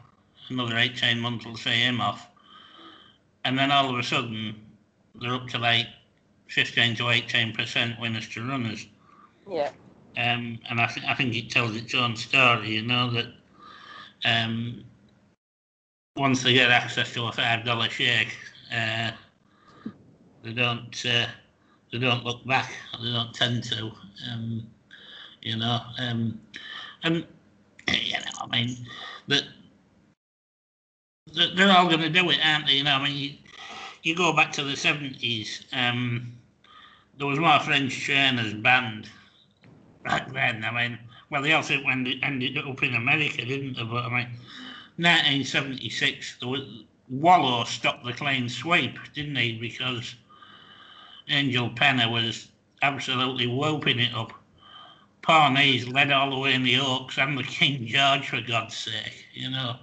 another 0.48 0.78
18 0.78 1.20
months 1.20 1.44
will 1.44 1.56
see 1.56 1.82
him 1.82 2.00
off. 2.00 2.28
And 3.44 3.58
then 3.58 3.70
all 3.70 3.90
of 3.90 3.98
a 3.98 4.02
sudden, 4.02 4.56
they're 5.20 5.34
up 5.34 5.48
to 5.48 5.58
like 5.58 5.86
15 6.48 6.96
to 6.96 7.02
18% 7.02 8.00
winners 8.00 8.26
to 8.30 8.48
runners. 8.48 8.86
Yeah. 9.48 9.70
Um, 10.16 10.58
and 10.68 10.80
I, 10.80 10.86
th- 10.86 11.06
I 11.06 11.14
think 11.14 11.34
it 11.34 11.50
tells 11.50 11.76
its 11.76 11.94
own 11.94 12.16
story, 12.16 12.70
you 12.70 12.82
know, 12.82 13.10
that 13.10 13.26
um, 14.24 14.84
once 16.16 16.42
they 16.42 16.54
get 16.54 16.70
access 16.70 17.12
to 17.14 17.26
a 17.26 17.32
$5 17.32 17.92
shake, 17.92 18.36
uh, 18.74 19.10
they 20.42 20.52
don't 20.52 21.04
uh, 21.06 21.26
they 21.92 21.98
don't 21.98 22.24
look 22.24 22.44
back. 22.46 22.72
They 23.02 23.12
don't 23.12 23.34
tend 23.34 23.64
to, 23.64 23.92
um, 24.32 24.66
you 25.42 25.56
know. 25.56 25.80
Um, 25.98 26.40
and 27.02 27.26
you 27.88 28.12
know, 28.14 28.38
I 28.40 28.46
mean, 28.46 28.76
that 29.28 29.44
they're 31.56 31.72
all 31.72 31.88
going 31.88 32.00
to 32.00 32.08
do 32.08 32.30
it, 32.30 32.38
aren't 32.42 32.66
they? 32.66 32.74
You 32.74 32.84
know, 32.84 32.94
I 32.96 33.04
mean, 33.04 33.16
you, 33.16 33.30
you 34.02 34.16
go 34.16 34.32
back 34.32 34.52
to 34.52 34.64
the 34.64 34.76
seventies. 34.76 35.64
Um, 35.72 36.32
there 37.18 37.26
was 37.26 37.38
more 37.38 37.58
French 37.60 37.98
trainers 38.04 38.54
banned 38.54 39.08
back 40.06 40.32
then. 40.32 40.64
I 40.64 40.70
mean, 40.70 40.98
well, 41.30 41.42
they 41.42 41.52
also 41.52 41.74
ended, 41.74 42.18
ended 42.22 42.56
up 42.58 42.82
in 42.82 42.94
America, 42.94 43.44
didn't 43.44 43.76
they? 43.76 43.84
But 43.84 44.04
I 44.04 44.08
mean, 44.08 44.28
1976, 44.96 46.38
there 46.40 46.48
was 46.48 46.84
Wollow 47.12 47.66
stopped 47.66 48.04
the 48.04 48.12
clean 48.12 48.48
sweep, 48.48 48.98
didn't 49.14 49.36
he? 49.36 49.58
Because 49.58 50.14
Angel 51.28 51.70
Penna 51.70 52.10
was 52.10 52.48
absolutely 52.82 53.46
whooping 53.46 53.98
it 53.98 54.14
up. 54.14 54.32
Pawneese 55.22 55.92
led 55.92 56.12
all 56.12 56.30
the 56.30 56.38
way 56.38 56.54
in 56.54 56.62
the 56.62 56.78
Oaks 56.78 57.18
and 57.18 57.36
the 57.36 57.42
King 57.42 57.86
George, 57.86 58.28
for 58.28 58.40
God's 58.40 58.76
sake, 58.76 59.26
you 59.34 59.50
know. 59.50 59.76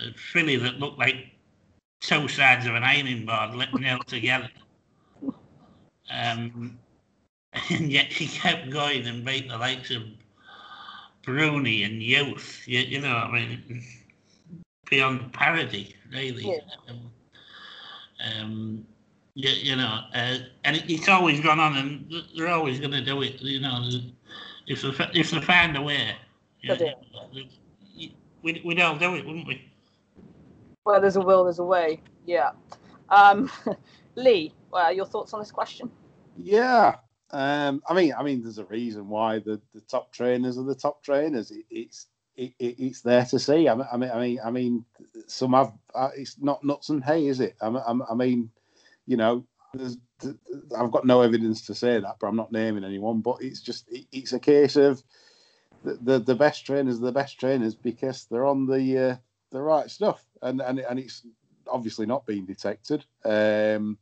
A 0.00 0.12
filly 0.14 0.56
that 0.56 0.78
looked 0.78 0.98
like 0.98 1.32
two 2.00 2.28
sides 2.28 2.66
of 2.66 2.74
an 2.74 2.84
ironing 2.84 3.26
board 3.26 3.50
nailed 3.74 4.06
together. 4.06 4.48
Um, 6.10 6.78
and 7.70 7.90
yet 7.90 8.06
he 8.06 8.26
kept 8.26 8.70
going 8.70 9.06
and 9.06 9.24
beat 9.24 9.48
the 9.48 9.56
likes 9.56 9.90
of 9.90 10.02
Bruni 11.22 11.82
and 11.82 12.02
Youth. 12.02 12.62
You, 12.66 12.80
you 12.80 13.00
know, 13.00 13.16
I 13.16 13.30
mean, 13.30 13.82
beyond 14.90 15.32
parody, 15.32 15.94
really. 16.12 16.50
Yeah. 16.50 16.60
Um, 16.88 17.10
um, 18.40 18.86
you, 19.34 19.50
you 19.50 19.76
know, 19.76 20.00
uh, 20.14 20.38
and 20.64 20.76
it, 20.76 20.84
it's 20.88 21.08
always 21.08 21.40
gone 21.40 21.60
on, 21.60 21.76
and 21.76 22.12
they're 22.36 22.48
always 22.48 22.80
going 22.80 22.92
to 22.92 23.04
do 23.04 23.22
it. 23.22 23.40
You 23.40 23.60
know, 23.60 23.88
if 24.66 24.82
they, 24.82 25.10
if 25.14 25.30
they 25.30 25.40
find 25.40 25.76
a 25.76 25.82
way, 25.82 26.16
you 26.60 26.76
know, 26.76 26.94
we'd, 28.42 28.64
we'd 28.64 28.80
all 28.80 28.96
do 28.96 29.14
it, 29.14 29.24
wouldn't 29.24 29.46
we? 29.46 29.70
Well, 30.84 31.00
there's 31.00 31.16
a 31.16 31.20
will, 31.20 31.44
there's 31.44 31.58
a 31.58 31.64
way. 31.64 32.00
Yeah. 32.26 32.50
Um, 33.10 33.50
Lee, 34.16 34.52
well, 34.70 34.92
your 34.92 35.06
thoughts 35.06 35.32
on 35.34 35.40
this 35.40 35.50
question? 35.50 35.90
Yeah. 36.36 36.96
Um, 37.30 37.82
I 37.88 37.94
mean, 37.94 38.14
I 38.18 38.22
mean, 38.22 38.42
there's 38.42 38.58
a 38.58 38.64
reason 38.64 39.08
why 39.08 39.38
the, 39.38 39.60
the 39.74 39.80
top 39.82 40.12
trainers 40.12 40.58
are 40.58 40.64
the 40.64 40.74
top 40.74 41.02
trainers. 41.02 41.50
It, 41.50 41.64
it's 41.70 42.06
it, 42.36 42.54
it, 42.58 42.76
it's 42.78 43.02
there 43.02 43.24
to 43.26 43.38
see. 43.38 43.68
I 43.68 43.74
mean, 43.74 43.86
I 43.92 43.96
mean, 43.96 44.10
I 44.10 44.20
mean, 44.20 44.40
I 44.44 44.50
mean 44.50 44.84
some 45.26 45.52
have. 45.52 45.72
Uh, 45.94 46.10
it's 46.16 46.36
not 46.40 46.64
nuts 46.64 46.88
and 46.88 47.04
hay, 47.04 47.26
is 47.26 47.40
it? 47.40 47.56
I, 47.60 47.68
I, 47.68 47.94
I 48.10 48.14
mean, 48.14 48.50
you 49.06 49.16
know, 49.16 49.44
I've 49.74 50.92
got 50.92 51.04
no 51.04 51.20
evidence 51.20 51.66
to 51.66 51.74
say 51.74 52.00
that, 52.00 52.16
but 52.20 52.26
I'm 52.26 52.36
not 52.36 52.52
naming 52.52 52.84
anyone. 52.84 53.20
But 53.20 53.38
it's 53.40 53.60
just 53.60 53.88
it's 53.90 54.32
a 54.32 54.40
case 54.40 54.76
of 54.76 55.02
the 55.84 55.98
the, 56.00 56.18
the 56.20 56.34
best 56.34 56.64
trainers 56.64 56.96
are 56.98 57.06
the 57.06 57.12
best 57.12 57.38
trainers 57.38 57.74
because 57.74 58.26
they're 58.30 58.46
on 58.46 58.66
the 58.66 58.98
uh, 58.98 59.16
the 59.50 59.60
right 59.60 59.90
stuff, 59.90 60.24
and 60.42 60.60
and 60.62 60.78
and 60.78 60.98
it's 60.98 61.26
obviously 61.66 62.06
not 62.06 62.26
being 62.26 62.46
detected. 62.46 63.04
Um, 63.24 63.98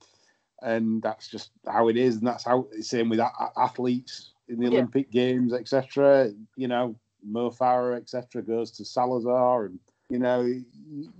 and 0.62 1.02
that's 1.02 1.28
just 1.28 1.50
how 1.66 1.88
it 1.88 1.96
is, 1.96 2.16
and 2.16 2.26
that's 2.26 2.44
how 2.44 2.66
the 2.74 2.82
same 2.82 3.08
with 3.08 3.20
athletes 3.56 4.32
in 4.48 4.58
the 4.58 4.64
yeah. 4.64 4.78
Olympic 4.78 5.10
Games, 5.10 5.52
etc. 5.52 6.32
You 6.56 6.68
know, 6.68 6.96
Mo 7.24 7.50
Farah, 7.50 7.96
etc., 7.96 8.42
goes 8.42 8.70
to 8.72 8.84
Salazar, 8.84 9.66
and 9.66 9.78
you 10.08 10.18
know, 10.18 10.42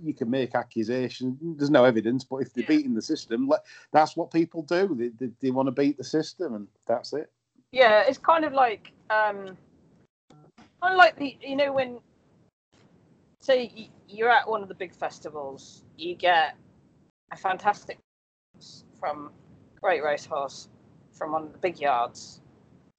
you 0.01 0.13
can 0.13 0.29
make 0.29 0.55
accusations. 0.55 1.37
There's 1.57 1.69
no 1.69 1.83
evidence, 1.83 2.23
but 2.23 2.37
if 2.37 2.53
they're 2.53 2.63
yeah. 2.63 2.77
beating 2.77 2.93
the 2.93 3.01
system, 3.01 3.51
that's 3.91 4.15
what 4.15 4.31
people 4.31 4.63
do. 4.63 4.95
They, 4.95 5.09
they, 5.09 5.31
they, 5.41 5.51
want 5.51 5.67
to 5.67 5.71
beat 5.71 5.97
the 5.97 6.03
system, 6.03 6.55
and 6.55 6.67
that's 6.87 7.11
it. 7.11 7.29
Yeah, 7.73 8.03
it's 8.07 8.17
kind 8.17 8.45
of 8.45 8.53
like, 8.53 8.93
um, 9.09 9.57
kind 10.81 10.93
of 10.93 10.97
like 10.97 11.17
the, 11.17 11.35
you 11.41 11.57
know, 11.57 11.73
when 11.73 11.99
say 13.41 13.89
you're 14.07 14.29
at 14.29 14.47
one 14.47 14.61
of 14.61 14.69
the 14.69 14.75
big 14.75 14.95
festivals, 14.95 15.83
you 15.97 16.15
get 16.15 16.55
a 17.31 17.37
fantastic 17.37 17.97
from 18.99 19.31
Great 19.81 20.03
Racehorse 20.03 20.69
from 21.13 21.31
one 21.31 21.43
of 21.43 21.51
the 21.51 21.57
big 21.57 21.79
yards, 21.79 22.41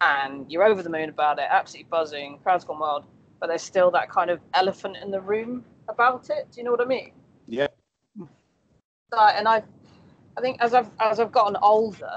and 0.00 0.50
you're 0.50 0.64
over 0.64 0.82
the 0.82 0.90
moon 0.90 1.08
about 1.08 1.38
it, 1.38 1.46
absolutely 1.50 1.88
buzzing, 1.90 2.38
crowd's 2.42 2.64
gone 2.64 2.78
wild, 2.78 3.04
but 3.40 3.46
there's 3.46 3.62
still 3.62 3.90
that 3.92 4.10
kind 4.10 4.30
of 4.30 4.40
elephant 4.54 4.96
in 5.02 5.10
the 5.10 5.20
room 5.20 5.64
about 5.88 6.30
it. 6.30 6.48
Do 6.52 6.58
you 6.58 6.64
know 6.64 6.70
what 6.70 6.80
I 6.80 6.84
mean? 6.84 7.12
Yeah. 7.46 7.68
and 9.12 9.48
I, 9.48 9.62
I 10.36 10.40
think 10.40 10.60
as 10.60 10.74
I've 10.74 10.90
as 11.00 11.20
I've 11.20 11.32
gotten 11.32 11.56
older 11.62 12.16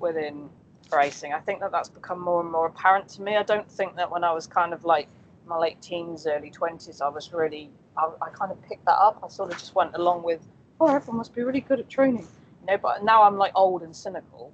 within 0.00 0.48
racing, 0.92 1.32
I 1.32 1.40
think 1.40 1.60
that 1.60 1.70
that's 1.70 1.88
become 1.88 2.20
more 2.20 2.40
and 2.40 2.50
more 2.50 2.66
apparent 2.66 3.08
to 3.10 3.22
me. 3.22 3.36
I 3.36 3.42
don't 3.42 3.70
think 3.70 3.96
that 3.96 4.10
when 4.10 4.24
I 4.24 4.32
was 4.32 4.46
kind 4.46 4.72
of 4.72 4.84
like 4.84 5.08
my 5.46 5.56
late 5.56 5.80
teens, 5.80 6.26
early 6.26 6.50
twenties, 6.50 7.00
I 7.00 7.08
was 7.08 7.32
really 7.32 7.70
I, 7.96 8.10
I 8.22 8.30
kind 8.30 8.50
of 8.52 8.60
picked 8.62 8.84
that 8.86 8.98
up. 8.98 9.20
I 9.24 9.28
sort 9.28 9.52
of 9.52 9.58
just 9.58 9.74
went 9.74 9.94
along 9.94 10.22
with, 10.22 10.40
oh, 10.80 10.94
everyone 10.94 11.18
must 11.18 11.34
be 11.34 11.42
really 11.42 11.60
good 11.60 11.80
at 11.80 11.88
training, 11.88 12.26
know. 12.68 12.78
But 12.78 13.04
now 13.04 13.22
I'm 13.22 13.36
like 13.36 13.52
old 13.54 13.82
and 13.82 13.94
cynical. 13.94 14.52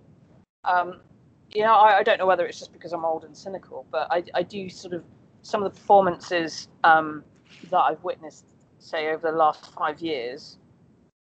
Um, 0.65 1.01
you 1.53 1.63
know, 1.63 1.75
I, 1.75 1.99
I 1.99 2.03
don't 2.03 2.19
know 2.19 2.27
whether 2.27 2.47
it's 2.47 2.59
just 2.59 2.73
because 2.73 2.93
I'm 2.93 3.05
old 3.05 3.25
and 3.25 3.37
cynical, 3.37 3.87
but 3.91 4.09
I, 4.11 4.25
I 4.35 4.43
do 4.43 4.69
sort 4.69 4.95
of 4.95 5.05
some 5.43 5.63
of 5.63 5.73
the 5.73 5.79
performances 5.79 6.69
um, 6.85 7.23
that 7.71 7.79
I've 7.79 8.03
witnessed, 8.03 8.47
say, 8.79 9.09
over 9.09 9.31
the 9.31 9.37
last 9.37 9.73
five 9.75 10.01
years, 10.01 10.59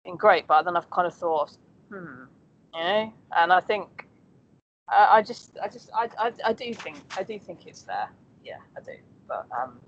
been 0.06 0.16
great. 0.16 0.48
But 0.48 0.64
then 0.64 0.78
I've 0.78 0.90
kind 0.90 1.08
of 1.08 1.14
thought, 1.14 1.58
hmm, 1.90 2.24
you 2.74 2.80
know, 2.80 3.14
and 3.36 3.52
I 3.52 3.60
think 3.60 4.08
I, 4.90 5.22
just, 5.22 5.58
I 5.62 5.68
just, 5.68 5.90
I, 5.94 6.10
I, 6.18 6.32
I 6.46 6.54
do 6.54 6.74
think, 6.74 6.98
I 7.18 7.24
do 7.24 7.38
think 7.38 7.68
it's 7.68 7.82
there. 7.82 8.10
Yeah, 8.44 8.60
I 8.78 8.82
do. 8.82 8.94
But 9.28 9.46
um, 9.52 9.80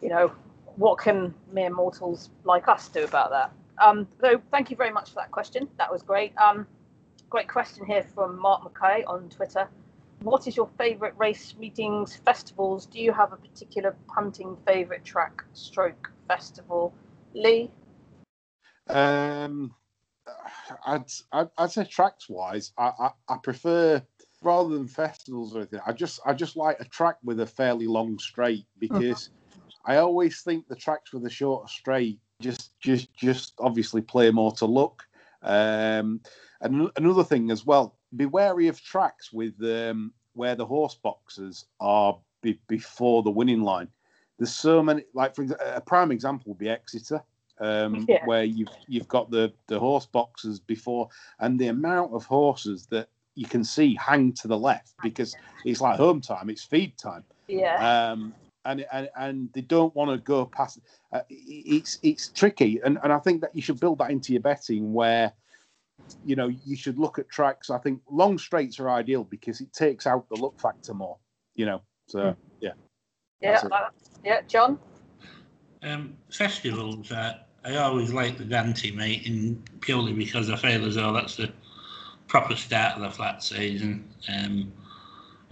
you 0.00 0.08
know, 0.08 0.32
what 0.76 0.98
can 0.98 1.34
mere 1.52 1.70
mortals 1.70 2.30
like 2.44 2.68
us 2.68 2.88
do 2.88 3.04
about 3.04 3.30
that? 3.30 3.52
Um, 3.80 4.06
so 4.20 4.40
thank 4.50 4.70
you 4.70 4.76
very 4.76 4.90
much 4.90 5.10
for 5.10 5.16
that 5.16 5.30
question. 5.30 5.68
That 5.78 5.90
was 5.90 6.02
great. 6.02 6.36
Um, 6.36 6.66
great 7.30 7.48
question 7.48 7.86
here 7.86 8.04
from 8.14 8.38
Mark 8.38 8.62
McKay 8.62 9.04
on 9.06 9.28
Twitter. 9.28 9.68
What 10.22 10.48
is 10.48 10.56
your 10.56 10.68
favourite 10.78 11.16
race 11.16 11.54
meetings, 11.58 12.16
festivals? 12.16 12.86
Do 12.86 13.00
you 13.00 13.12
have 13.12 13.32
a 13.32 13.36
particular 13.36 13.94
punting 14.08 14.56
favourite 14.66 15.04
track, 15.04 15.44
stroke 15.52 16.10
festival? 16.26 16.92
Lee? 17.34 17.70
Um, 18.88 19.74
I'd, 20.86 21.04
I'd, 21.32 21.48
I'd 21.56 21.70
say 21.70 21.84
tracks 21.84 22.28
wise, 22.28 22.72
I, 22.76 22.90
I, 22.98 23.10
I 23.28 23.36
prefer 23.42 24.02
rather 24.42 24.74
than 24.74 24.88
festivals 24.88 25.54
or 25.54 25.58
anything. 25.60 25.80
I 25.86 25.92
just 25.92 26.20
I 26.24 26.32
just 26.32 26.56
like 26.56 26.80
a 26.80 26.84
track 26.84 27.16
with 27.22 27.40
a 27.40 27.46
fairly 27.46 27.86
long 27.86 28.18
straight 28.18 28.66
because 28.78 29.28
mm-hmm. 29.28 29.92
I 29.92 29.96
always 29.96 30.42
think 30.42 30.68
the 30.68 30.76
tracks 30.76 31.12
with 31.12 31.24
a 31.26 31.30
shorter 31.30 31.68
straight 31.68 32.18
just 32.40 32.78
just 32.80 33.12
just 33.14 33.54
obviously 33.58 34.00
play 34.00 34.30
more 34.30 34.52
to 34.52 34.66
look. 34.66 35.04
Um, 35.42 36.20
and 36.60 36.90
another 36.96 37.24
thing 37.24 37.50
as 37.50 37.64
well, 37.64 37.96
be 38.16 38.26
wary 38.26 38.68
of 38.68 38.82
tracks 38.82 39.32
with 39.32 39.54
um, 39.62 40.12
where 40.34 40.54
the 40.54 40.66
horse 40.66 40.94
boxes 40.94 41.66
are 41.80 42.18
be, 42.42 42.58
before 42.68 43.22
the 43.22 43.30
winning 43.30 43.62
line. 43.62 43.88
There's 44.38 44.54
so 44.54 44.82
many, 44.82 45.04
like 45.14 45.34
for 45.34 45.46
a 45.64 45.80
prime 45.80 46.12
example 46.12 46.50
would 46.50 46.58
be 46.58 46.68
Exeter, 46.68 47.22
um, 47.60 48.06
yeah. 48.08 48.24
where 48.24 48.44
you've 48.44 48.68
you've 48.86 49.08
got 49.08 49.30
the 49.30 49.52
the 49.66 49.78
horse 49.78 50.06
boxes 50.06 50.60
before, 50.60 51.08
and 51.40 51.58
the 51.58 51.68
amount 51.68 52.12
of 52.12 52.24
horses 52.24 52.86
that 52.86 53.08
you 53.34 53.46
can 53.46 53.62
see 53.62 53.96
hang 54.00 54.32
to 54.32 54.48
the 54.48 54.58
left 54.58 54.94
because 55.02 55.36
it's 55.64 55.80
like 55.80 55.96
home 55.96 56.20
time, 56.20 56.50
it's 56.50 56.64
feed 56.64 56.96
time. 56.98 57.24
Yeah. 57.46 58.10
Um, 58.10 58.34
and, 58.64 58.84
and 58.92 59.08
and 59.16 59.48
they 59.52 59.60
don't 59.60 59.94
want 59.94 60.10
to 60.10 60.18
go 60.18 60.46
past. 60.46 60.80
Uh, 61.12 61.20
it's 61.28 61.98
it's 62.02 62.28
tricky, 62.28 62.80
and 62.84 62.98
and 63.02 63.12
I 63.12 63.18
think 63.18 63.40
that 63.40 63.54
you 63.54 63.62
should 63.62 63.80
build 63.80 63.98
that 63.98 64.10
into 64.10 64.32
your 64.32 64.42
betting 64.42 64.92
where 64.92 65.32
you 66.24 66.36
know, 66.36 66.48
you 66.48 66.76
should 66.76 66.98
look 66.98 67.18
at 67.18 67.28
tracks. 67.28 67.70
I 67.70 67.78
think 67.78 68.00
long 68.10 68.38
straights 68.38 68.78
are 68.80 68.90
ideal 68.90 69.24
because 69.24 69.60
it 69.60 69.72
takes 69.72 70.06
out 70.06 70.28
the 70.28 70.36
look 70.36 70.58
factor 70.60 70.94
more. 70.94 71.18
You 71.54 71.66
know, 71.66 71.82
so 72.06 72.32
hmm. 72.32 72.40
yeah. 72.60 72.72
Yeah, 73.40 73.62
uh, 73.70 73.88
yeah, 74.24 74.40
John. 74.48 74.78
Um, 75.82 76.16
festivals. 76.32 77.12
Uh, 77.12 77.38
I 77.64 77.76
always 77.76 78.12
like 78.12 78.36
the 78.38 78.44
Dante 78.44 78.90
meeting 78.90 79.62
purely 79.80 80.12
because 80.12 80.50
I 80.50 80.56
feel 80.56 80.84
as 80.84 80.96
though 80.96 81.12
that's 81.12 81.36
the 81.36 81.52
proper 82.26 82.56
start 82.56 82.96
of 82.96 83.02
the 83.02 83.10
flat 83.10 83.42
season. 83.42 84.08
Um, 84.28 84.72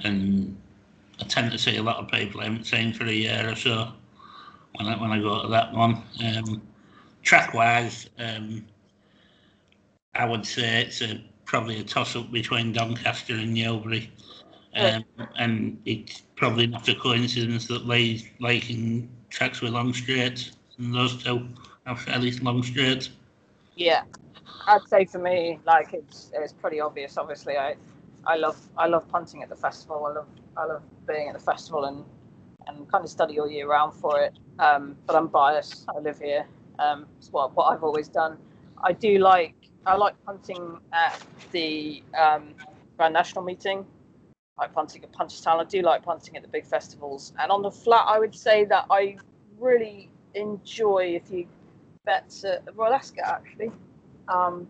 and 0.00 0.56
I 1.20 1.24
tend 1.24 1.50
to 1.52 1.58
see 1.58 1.76
a 1.76 1.82
lot 1.82 1.96
of 1.96 2.08
people 2.08 2.40
I 2.40 2.44
haven't 2.44 2.64
seen 2.64 2.92
for 2.92 3.04
a 3.04 3.12
year 3.12 3.50
or 3.50 3.56
so 3.56 3.92
when 4.74 4.88
I, 4.88 5.00
when 5.00 5.12
I 5.12 5.18
go 5.18 5.42
to 5.42 5.48
that 5.48 5.72
one. 5.72 6.02
Um, 6.24 6.62
track 7.22 7.54
wise, 7.54 8.08
um, 8.18 8.66
I 10.14 10.24
would 10.26 10.46
say 10.46 10.82
it's 10.82 11.00
a, 11.02 11.22
probably 11.44 11.80
a 11.80 11.84
toss 11.84 12.16
up 12.16 12.30
between 12.30 12.72
Doncaster 12.72 13.34
and 13.34 13.54
Newbury. 13.54 14.10
Um, 14.74 15.04
and 15.38 15.80
it's 15.86 16.22
probably 16.36 16.66
not 16.66 16.86
a 16.88 16.94
coincidence 16.94 17.66
that 17.68 17.86
Lee's 17.86 18.24
liking 18.40 19.08
tracks 19.30 19.62
with 19.62 19.72
long 19.72 19.94
straights, 19.94 20.52
and 20.78 20.94
those 20.94 21.22
two 21.22 21.48
have 21.86 22.00
fairly 22.00 22.30
long 22.32 22.62
straights. 22.62 23.10
Yeah, 23.74 24.02
I'd 24.66 24.86
say 24.86 25.06
for 25.06 25.18
me, 25.18 25.58
like 25.64 25.94
it's 25.94 26.30
it's 26.34 26.52
pretty 26.52 26.80
obvious. 26.80 27.16
Obviously, 27.16 27.56
I 27.56 27.76
I 28.26 28.36
love 28.36 28.58
I 28.76 28.86
love 28.86 29.08
punting 29.08 29.42
at 29.42 29.48
the 29.48 29.56
festival. 29.56 30.04
I 30.04 30.12
love 30.12 30.26
I 30.56 30.64
love 30.66 30.82
being 31.06 31.28
at 31.28 31.34
the 31.34 31.40
festival 31.40 31.84
and 31.84 32.04
and 32.66 32.90
kind 32.90 33.04
of 33.04 33.10
study 33.10 33.38
all 33.38 33.48
year 33.48 33.68
round 33.68 33.94
for 33.94 34.20
it. 34.20 34.38
Um, 34.58 34.96
but 35.06 35.14
I'm 35.14 35.28
biased. 35.28 35.84
I 35.88 35.98
live 36.00 36.18
here. 36.18 36.46
Um, 36.78 37.06
it's 37.18 37.30
what 37.32 37.54
what 37.54 37.64
I've 37.66 37.84
always 37.84 38.08
done. 38.08 38.38
I 38.82 38.92
do 38.92 39.18
like 39.18 39.54
I 39.86 39.96
like 39.96 40.14
punting 40.24 40.78
at 40.92 41.20
the 41.52 42.02
um, 42.18 42.54
Grand 42.96 43.14
National 43.14 43.44
meeting. 43.44 43.86
I 44.58 44.62
like 44.62 44.74
punting 44.74 45.04
at 45.04 45.12
Punchestown. 45.12 45.60
I 45.60 45.64
do 45.64 45.82
like 45.82 46.02
punting 46.02 46.36
at 46.36 46.42
the 46.42 46.48
big 46.48 46.66
festivals. 46.66 47.32
And 47.38 47.52
on 47.52 47.62
the 47.62 47.70
flat, 47.70 48.04
I 48.08 48.18
would 48.18 48.34
say 48.34 48.64
that 48.64 48.86
I 48.90 49.16
really 49.58 50.10
enjoy 50.34 51.20
if 51.22 51.30
you 51.30 51.46
bet 52.04 52.34
at 52.44 52.62
Royal 52.74 52.94
Ascot 52.94 53.26
actually. 53.26 53.70
Um, 54.28 54.66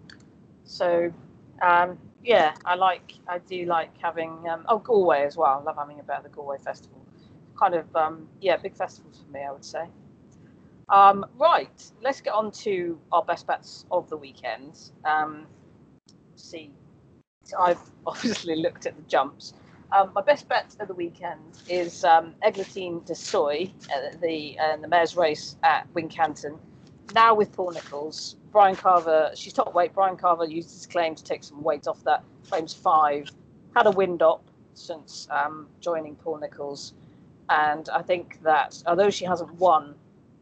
so 0.64 1.12
um, 1.62 1.98
yeah, 2.26 2.54
I 2.64 2.74
like 2.74 3.14
I 3.28 3.38
do 3.38 3.64
like 3.66 3.96
having 4.02 4.48
um, 4.50 4.64
oh 4.68 4.78
Galway 4.78 5.22
as 5.22 5.36
well. 5.36 5.60
I 5.60 5.62
love 5.62 5.76
having 5.76 6.00
a 6.00 6.02
bit 6.02 6.16
of 6.16 6.24
the 6.24 6.28
Galway 6.28 6.58
festival. 6.58 7.00
Kind 7.58 7.74
of 7.74 7.94
um, 7.94 8.28
yeah, 8.40 8.56
big 8.56 8.74
festivals 8.74 9.22
for 9.24 9.32
me, 9.32 9.44
I 9.48 9.52
would 9.52 9.64
say. 9.64 9.84
Um, 10.88 11.24
right, 11.38 11.92
let's 12.02 12.20
get 12.20 12.34
on 12.34 12.50
to 12.50 12.98
our 13.12 13.22
best 13.24 13.46
bets 13.46 13.86
of 13.92 14.10
the 14.10 14.16
weekend. 14.16 14.90
Um, 15.04 15.46
see, 16.34 16.72
I've 17.58 17.80
obviously 18.06 18.56
looked 18.56 18.86
at 18.86 18.96
the 18.96 19.02
jumps. 19.02 19.54
Um, 19.96 20.10
my 20.12 20.20
best 20.20 20.48
bet 20.48 20.74
of 20.80 20.88
the 20.88 20.94
weekend 20.94 21.62
is 21.68 22.04
um, 22.04 22.34
Eglantine 22.44 23.04
Du 23.06 23.14
Seuil, 23.14 23.70
the 24.20 24.58
uh, 24.58 24.76
the 24.78 24.88
mare's 24.88 25.16
race 25.16 25.56
at 25.62 25.86
Wincanton. 25.94 26.58
Now 27.14 27.34
with 27.34 27.52
Paul 27.52 27.70
Nicholls, 27.70 28.36
Bryan 28.52 28.76
Carver, 28.76 29.30
she's 29.34 29.52
top 29.52 29.74
weight. 29.74 29.94
Bryan 29.94 30.16
Carver 30.16 30.44
used 30.44 30.70
his 30.70 30.86
claim 30.86 31.14
to 31.14 31.24
take 31.24 31.44
some 31.44 31.62
weight 31.62 31.86
off 31.86 32.02
that. 32.04 32.24
Claims 32.48 32.74
five, 32.74 33.30
had 33.74 33.86
a 33.86 33.90
wind 33.90 34.22
up 34.22 34.44
since 34.74 35.26
um, 35.30 35.68
joining 35.80 36.14
Paul 36.16 36.38
Nicholls, 36.38 36.92
and 37.48 37.88
I 37.88 38.02
think 38.02 38.40
that 38.42 38.82
although 38.86 39.10
she 39.10 39.24
hasn't 39.24 39.52
won 39.54 39.94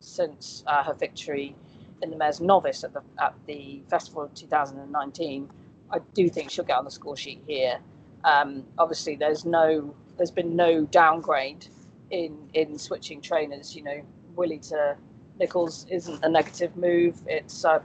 since 0.05 0.63
uh, 0.67 0.83
her 0.83 0.95
victory 0.95 1.57
in 2.03 2.11
the 2.11 2.17
Mares' 2.17 2.41
Novice 2.41 2.85
at 2.85 2.93
the 2.93 3.03
at 3.19 3.35
the 3.47 3.83
festival 3.89 4.23
of 4.23 4.35
2019. 4.35 5.51
I 5.91 5.99
do 6.15 6.29
think 6.29 6.51
she'll 6.51 6.65
get 6.65 6.77
on 6.77 6.85
the 6.85 6.91
score 6.91 7.17
sheet 7.17 7.43
here. 7.47 7.79
Um, 8.25 8.65
obviously, 8.79 9.17
there's 9.17 9.45
no 9.45 9.95
there's 10.17 10.31
been 10.31 10.55
no 10.55 10.85
downgrade 10.85 11.67
in 12.11 12.49
in 12.55 12.79
switching 12.79 13.21
trainers. 13.21 13.75
You 13.75 13.83
know, 13.83 14.01
Willie 14.37 14.59
to 14.59 14.97
Nicholls 15.39 15.87
isn't 15.91 16.25
a 16.25 16.29
negative 16.29 16.77
move. 16.77 17.21
It's 17.27 17.65
uh, 17.65 17.81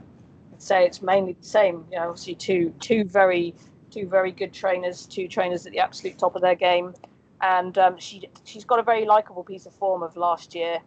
I'd 0.52 0.62
say 0.62 0.86
it's 0.86 1.02
mainly 1.02 1.32
the 1.32 1.46
same. 1.46 1.84
You 1.90 1.98
know, 1.98 2.08
obviously 2.08 2.34
two 2.34 2.74
two 2.80 3.04
very 3.04 3.54
two 3.90 4.06
very 4.06 4.32
good 4.32 4.52
trainers, 4.52 5.06
two 5.06 5.28
trainers 5.28 5.66
at 5.66 5.72
the 5.72 5.80
absolute 5.80 6.18
top 6.18 6.36
of 6.36 6.42
their 6.42 6.54
game, 6.54 6.94
and 7.40 7.76
um, 7.78 7.98
she 7.98 8.28
she's 8.44 8.64
got 8.64 8.78
a 8.78 8.82
very 8.82 9.04
likable 9.04 9.44
piece 9.44 9.66
of 9.66 9.74
form 9.74 10.02
of 10.02 10.16
last 10.16 10.54
year, 10.54 10.78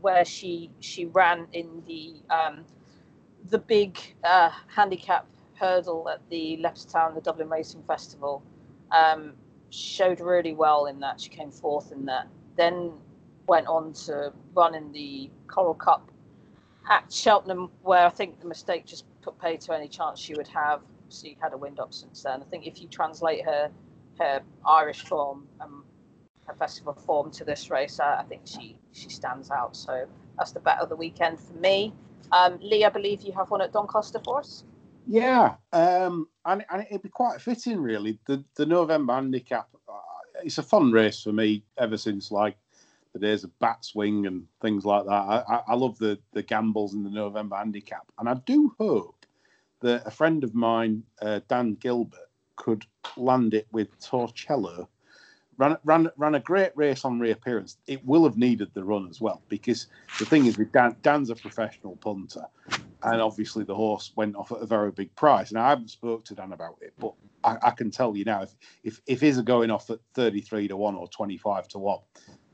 where 0.00 0.24
she 0.24 0.70
she 0.80 1.06
ran 1.06 1.46
in 1.52 1.82
the 1.86 2.14
um, 2.30 2.64
the 3.48 3.58
big 3.58 3.98
uh, 4.24 4.50
handicap 4.66 5.26
hurdle 5.54 6.08
at 6.08 6.20
the 6.30 6.58
Leopardstown, 6.62 7.14
the 7.14 7.20
Dublin 7.20 7.48
Racing 7.48 7.82
Festival. 7.82 8.42
Um, 8.92 9.34
showed 9.70 10.20
really 10.20 10.52
well 10.52 10.86
in 10.86 11.00
that. 11.00 11.20
She 11.20 11.28
came 11.28 11.50
fourth 11.50 11.92
in 11.92 12.04
that. 12.06 12.26
Then 12.56 12.92
went 13.50 13.66
on 13.66 13.92
to 13.92 14.32
run 14.54 14.76
in 14.76 14.92
the 14.92 15.28
Coral 15.48 15.74
Cup 15.74 16.08
at 16.88 17.12
Cheltenham, 17.12 17.68
where 17.82 18.06
I 18.06 18.08
think 18.08 18.40
the 18.40 18.46
mistake 18.46 18.86
just 18.86 19.04
put 19.22 19.36
pay 19.40 19.56
to 19.56 19.74
any 19.74 19.88
chance 19.88 20.20
she 20.20 20.34
would 20.34 20.46
have. 20.46 20.82
She 21.08 21.36
had 21.42 21.52
a 21.52 21.56
wind 21.56 21.80
up 21.80 21.92
since 21.92 22.22
then. 22.22 22.40
I 22.42 22.44
think 22.44 22.68
if 22.68 22.80
you 22.80 22.86
translate 22.86 23.44
her 23.44 23.68
her 24.20 24.40
Irish 24.64 25.02
form 25.04 25.48
and 25.60 25.82
her 26.46 26.54
festival 26.54 26.92
form 26.92 27.32
to 27.32 27.44
this 27.44 27.70
race, 27.70 27.98
I, 27.98 28.20
I 28.20 28.22
think 28.22 28.42
she 28.44 28.76
she 28.92 29.08
stands 29.08 29.50
out. 29.50 29.74
So 29.74 30.06
that's 30.38 30.52
the 30.52 30.60
bet 30.60 30.78
of 30.78 30.88
the 30.88 30.96
weekend 30.96 31.40
for 31.40 31.54
me. 31.54 31.92
Um, 32.30 32.56
Lee, 32.62 32.84
I 32.84 32.88
believe 32.88 33.22
you 33.22 33.32
have 33.32 33.50
one 33.50 33.62
at 33.62 33.72
Doncaster 33.72 34.20
for 34.24 34.38
us. 34.38 34.62
Yeah, 35.08 35.56
um, 35.72 36.28
and, 36.44 36.64
and 36.70 36.86
it'd 36.88 37.02
be 37.02 37.08
quite 37.08 37.40
fitting, 37.40 37.80
really. 37.82 38.20
The 38.28 38.44
the 38.54 38.66
November 38.66 39.14
handicap. 39.14 39.66
Uh, 39.88 39.94
it's 40.44 40.58
a 40.58 40.62
fun 40.62 40.92
race 40.92 41.20
for 41.20 41.32
me 41.32 41.64
ever 41.78 41.96
since 41.96 42.30
like 42.30 42.56
the 43.12 43.18
days 43.18 43.44
of 43.44 43.58
bat 43.58 43.84
swing 43.84 44.26
and 44.26 44.46
things 44.60 44.84
like 44.84 45.04
that. 45.04 45.10
I, 45.10 45.44
I, 45.48 45.62
I 45.68 45.74
love 45.74 45.98
the 45.98 46.18
the 46.32 46.42
gambles 46.42 46.94
in 46.94 47.02
the 47.02 47.10
November 47.10 47.56
handicap, 47.56 48.06
and 48.18 48.28
I 48.28 48.34
do 48.34 48.74
hope 48.78 49.26
that 49.80 50.06
a 50.06 50.10
friend 50.10 50.44
of 50.44 50.54
mine, 50.54 51.02
uh, 51.22 51.40
Dan 51.48 51.74
Gilbert, 51.74 52.30
could 52.56 52.84
land 53.16 53.54
it 53.54 53.66
with 53.72 53.98
Torcello 54.00 54.88
ran 55.60 55.76
ran 55.84 56.10
ran 56.16 56.34
a 56.34 56.40
great 56.40 56.72
race 56.74 57.04
on 57.04 57.20
reappearance. 57.20 57.76
It 57.86 58.04
will 58.04 58.24
have 58.24 58.36
needed 58.36 58.70
the 58.74 58.82
run 58.82 59.06
as 59.08 59.20
well 59.20 59.42
because 59.48 59.86
the 60.18 60.24
thing 60.24 60.46
is 60.46 60.58
with 60.58 60.72
Dan, 60.72 60.96
Dan's 61.02 61.30
a 61.30 61.34
professional 61.36 61.96
punter, 61.96 62.46
and 63.02 63.20
obviously 63.20 63.64
the 63.64 63.74
horse 63.74 64.12
went 64.16 64.34
off 64.36 64.50
at 64.50 64.62
a 64.62 64.66
very 64.66 64.90
big 64.90 65.14
price. 65.14 65.50
And 65.50 65.58
I 65.58 65.68
haven't 65.68 65.90
spoke 65.90 66.24
to 66.24 66.34
Dan 66.34 66.52
about 66.52 66.78
it, 66.80 66.94
but 66.98 67.12
I, 67.44 67.58
I 67.62 67.70
can 67.72 67.90
tell 67.90 68.16
you 68.16 68.24
now 68.24 68.42
if 68.42 68.54
if 68.82 69.02
if 69.06 69.20
his 69.20 69.38
are 69.38 69.42
going 69.42 69.70
off 69.70 69.90
at 69.90 70.00
thirty 70.14 70.40
three 70.40 70.66
to 70.66 70.76
one 70.76 70.96
or 70.96 71.06
twenty 71.08 71.36
five 71.36 71.68
to 71.68 71.78
one, 71.78 72.00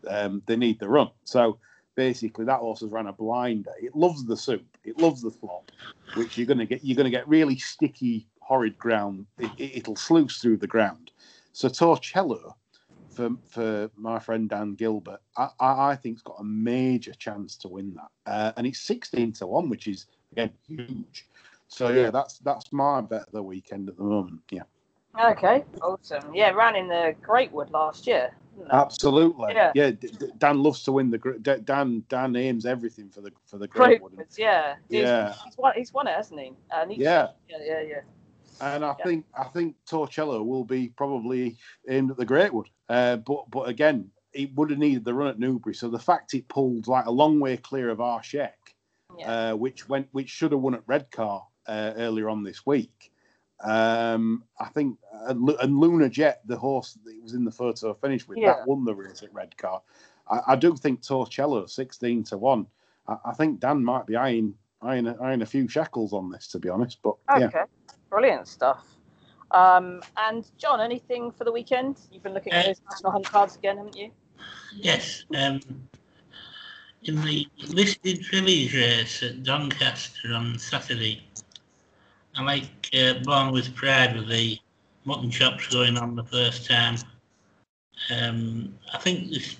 um, 0.09 0.43
they 0.47 0.57
need 0.57 0.79
the 0.79 0.89
run. 0.89 1.11
So 1.25 1.59
basically 1.95 2.45
that 2.45 2.61
horse 2.61 2.81
has 2.81 2.91
run 2.91 3.07
a 3.07 3.13
blinder. 3.13 3.73
It 3.81 3.97
loves 3.97 4.25
the 4.25 4.37
soup. 4.37 4.77
It 4.85 5.01
loves 5.01 5.23
the 5.23 5.31
flop, 5.31 5.71
which 6.15 6.39
you're 6.39 6.47
gonna 6.47 6.67
get. 6.67 6.85
You're 6.85 6.97
gonna 6.97 7.11
get 7.11 7.29
really 7.29 7.59
sticky, 7.59 8.29
horrid 8.41 8.79
ground. 8.79 9.27
It, 9.59 9.89
will 9.89 9.97
sluice 9.97 10.39
through 10.39 10.59
the 10.59 10.67
ground. 10.67 11.11
So 11.53 11.69
Torcello 11.69 12.55
for 13.09 13.31
for 13.49 13.91
my 13.97 14.19
friend 14.19 14.49
Dan 14.49 14.75
Gilbert, 14.75 15.21
I, 15.37 15.49
I, 15.59 15.91
I 15.91 15.97
think's 15.97 16.23
got 16.23 16.37
a 16.39 16.45
major 16.45 17.15
chance 17.15 17.57
to 17.59 17.69
win 17.69 17.95
that, 17.95 18.31
uh, 18.31 18.53
and 18.57 18.67
it's 18.67 18.81
sixteen 18.81 19.33
to 19.35 19.47
one, 19.47 19.69
which 19.69 19.89
is 19.89 20.07
again 20.33 20.53
huge. 20.67 21.27
So 21.69 21.89
yeah, 21.89 22.11
that's 22.11 22.39
that's 22.39 22.73
my 22.73 23.01
bet 23.01 23.23
of 23.23 23.33
the 23.33 23.43
weekend 23.43 23.89
at 23.89 23.97
the 23.97 24.05
moment. 24.05 24.43
Yeah. 24.51 24.63
Okay, 25.19 25.65
awesome. 25.81 26.35
Yeah, 26.35 26.51
ran 26.51 26.77
in 26.77 26.89
the 26.89 27.15
Greatwood 27.27 27.71
last 27.71 28.07
year. 28.07 28.35
Absolutely. 28.71 29.55
Yeah. 29.55 29.73
yeah. 29.75 29.91
Dan 30.39 30.63
loves 30.63 30.83
to 30.85 30.93
win 30.93 31.11
the 31.11 31.19
Dan. 31.65 32.05
Dan 32.09 32.37
aims 32.37 32.67
everything 32.67 33.09
for 33.09 33.21
the 33.21 33.33
for 33.47 33.59
the 33.59 33.69
Greatwood. 33.69 34.15
Greatwoods, 34.15 34.39
yeah. 34.39 34.75
Yeah. 34.89 35.29
He's, 35.33 35.43
he's, 35.43 35.59
won. 35.59 35.73
He's 35.77 35.93
won 35.93 36.07
it, 36.07 36.15
hasn't 36.15 36.41
he? 36.41 36.53
yeah. 36.97 37.29
Yeah. 37.49 37.57
Yeah. 37.61 37.81
Yeah. 37.83 38.01
And 38.61 38.85
I 38.85 38.95
yeah. 38.99 39.05
think 39.05 39.25
I 39.39 39.45
think 39.45 39.77
Torcello 39.89 40.45
will 40.45 40.65
be 40.65 40.89
probably 40.89 41.57
aimed 41.89 42.11
at 42.11 42.17
the 42.17 42.27
Greatwood. 42.27 42.67
Uh, 42.89 43.17
but 43.17 43.51
but 43.51 43.69
again, 43.69 44.11
it 44.33 44.55
would 44.55 44.71
have 44.71 44.79
needed 44.79 45.05
the 45.05 45.15
run 45.15 45.29
at 45.29 45.39
Newbury. 45.39 45.75
So 45.75 45.89
the 45.89 45.99
fact 45.99 46.35
it 46.35 46.49
pulled 46.49 46.89
like 46.89 47.07
a 47.07 47.11
long 47.11 47.41
way 47.41 47.57
clear 47.57 47.91
of 47.91 47.99
Arshek, 47.99 48.53
yeah. 49.19 49.51
uh, 49.51 49.57
which 49.57 49.89
went 49.89 50.09
which 50.13 50.31
should 50.31 50.53
have 50.53 50.61
won 50.61 50.75
at 50.75 50.83
Redcar 50.87 51.47
uh, 51.67 51.93
earlier 51.97 52.29
on 52.29 52.43
this 52.43 52.65
week. 52.65 53.13
Um, 53.61 54.45
I 54.61 54.67
think 54.67 54.99
and, 55.27 55.49
and 55.49 55.79
Luna 55.79 56.09
Jet, 56.09 56.43
the 56.45 56.57
horse 56.57 56.99
that 57.05 57.23
was 57.23 57.33
in 57.33 57.45
the 57.45 57.51
photo 57.51 57.95
finish 57.95 58.29
with, 58.29 58.39
yeah. 58.39 58.55
that 58.55 58.67
won 58.67 58.85
the 58.85 58.95
race 58.95 59.23
at 59.23 59.33
Redcar. 59.33 59.83
I, 60.31 60.41
I 60.49 60.57
do 60.57 60.77
think 60.77 61.03
Torcello 61.03 61.69
sixteen 61.69 62.23
to 62.25 62.37
one. 62.37 62.67
I, 63.09 63.17
I, 63.27 63.33
think 63.33 63.61
Dan 63.61 63.83
might 63.83 64.07
be 64.07 64.17
eyeing 64.17 64.55
eyeing, 64.83 65.09
eyeing 65.21 65.43
a 65.43 65.47
few 65.47 65.69
shekels 65.69 66.13
on 66.13 66.31
this, 66.31 66.49
to 66.49 66.59
be 66.59 66.69
honest. 66.69 66.99
But 67.03 67.17
okay. 67.31 67.49
yeah. 67.53 67.65
Brilliant 68.11 68.47
stuff. 68.47 68.85
Um, 69.51 70.03
and 70.17 70.49
John, 70.59 70.81
anything 70.81 71.31
for 71.31 71.45
the 71.45 71.53
weekend? 71.53 72.01
You've 72.11 72.23
been 72.23 72.35
looking 72.35 72.53
at 72.53 72.65
uh, 72.65 72.69
those 72.69 72.81
national 72.91 73.13
hunt 73.13 73.27
cards 73.27 73.57
again, 73.57 73.77
haven't 73.79 73.97
you? 73.97 74.11
Yes. 74.75 75.25
Um, 75.35 75.61
in 77.03 77.23
the 77.23 77.47
listed 77.69 78.27
fillies 78.27 78.75
race 78.75 79.23
at 79.23 79.43
Doncaster 79.45 80.35
on 80.35 80.59
Saturday, 80.59 81.26
I 82.37 82.43
like 82.43 82.91
uh, 82.95 83.15
Born 83.25 83.53
with 83.53 83.75
Pride 83.75 84.17
with 84.17 84.29
the 84.29 84.59
mutton 85.05 85.31
chops 85.31 85.69
going 85.69 85.97
on 85.97 86.15
the 86.17 86.25
first 86.25 86.69
time. 86.69 86.97
Um, 88.15 88.75
I 88.93 88.99
think 88.99 89.31
this 89.31 89.57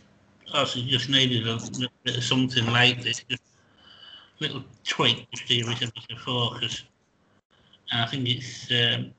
horse 0.51 0.75
just 0.75 1.09
needed 1.09 1.49
a 1.49 1.59
bit 2.05 2.17
of 2.17 2.25
something 2.25 2.67
like 2.67 3.03
this, 3.03 3.25
just 3.29 3.43
a 4.41 4.45
little 4.45 4.65
tweak 4.85 5.31
to 5.31 5.37
steer 5.45 5.71
it 5.71 5.83
a 5.83 5.93
bit 6.09 6.19
focus 6.19 6.85
and 7.93 8.03
I 8.03 8.07
think 8.07 8.29
it's 8.29 8.71
um, 8.71 9.13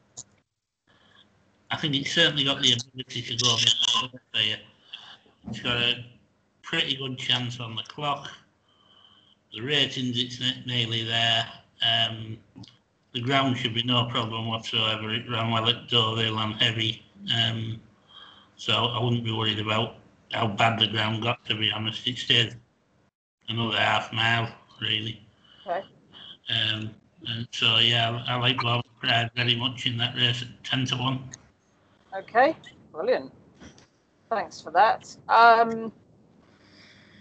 I 1.71 1.77
think 1.77 1.95
it's 1.95 2.11
certainly 2.11 2.43
got 2.43 2.61
the 2.61 2.73
ability 2.73 3.21
to 3.23 3.37
go 3.43 3.55
there. 4.33 4.57
It's 5.49 5.59
got 5.59 5.77
a 5.77 6.05
pretty 6.61 6.95
good 6.95 7.17
chance 7.17 7.59
on 7.59 7.75
the 7.75 7.83
clock. 7.83 8.29
The 9.53 9.61
ratings, 9.61 10.21
it's 10.21 10.41
nearly 10.65 11.03
there. 11.03 11.45
Um, 11.81 12.37
the 13.13 13.21
ground 13.21 13.57
should 13.57 13.73
be 13.73 13.83
no 13.83 14.05
problem 14.05 14.47
whatsoever. 14.47 15.13
It 15.13 15.29
ran 15.29 15.51
well 15.51 15.69
at 15.69 15.87
Deauville 15.87 16.37
and 16.39 16.53
heavy. 16.55 17.03
Um, 17.35 17.81
so 18.55 18.73
I 18.73 19.03
wouldn't 19.03 19.23
be 19.23 19.31
worried 19.31 19.59
about 19.59 19.95
how 20.31 20.47
bad 20.47 20.79
the 20.79 20.87
ground 20.87 21.23
got, 21.23 21.43
to 21.45 21.55
be 21.55 21.71
honest. 21.71 22.07
It 22.07 22.17
stayed 22.17 22.55
another 23.49 23.77
half 23.77 24.11
mile, 24.13 24.49
really. 24.81 25.25
Okay. 25.65 25.83
Um, 26.49 26.91
and 27.27 27.47
so 27.51 27.77
yeah, 27.77 28.23
I 28.27 28.35
like 28.35 28.57
Bob 28.61 28.83
Pride 29.01 29.31
very 29.35 29.55
much 29.55 29.85
in 29.85 29.97
that 29.97 30.15
race 30.15 30.41
at 30.41 30.63
ten 30.63 30.85
to 30.85 30.95
one. 30.95 31.29
Okay, 32.17 32.55
brilliant. 32.91 33.31
Thanks 34.29 34.61
for 34.61 34.71
that. 34.71 35.15
Um, 35.29 35.91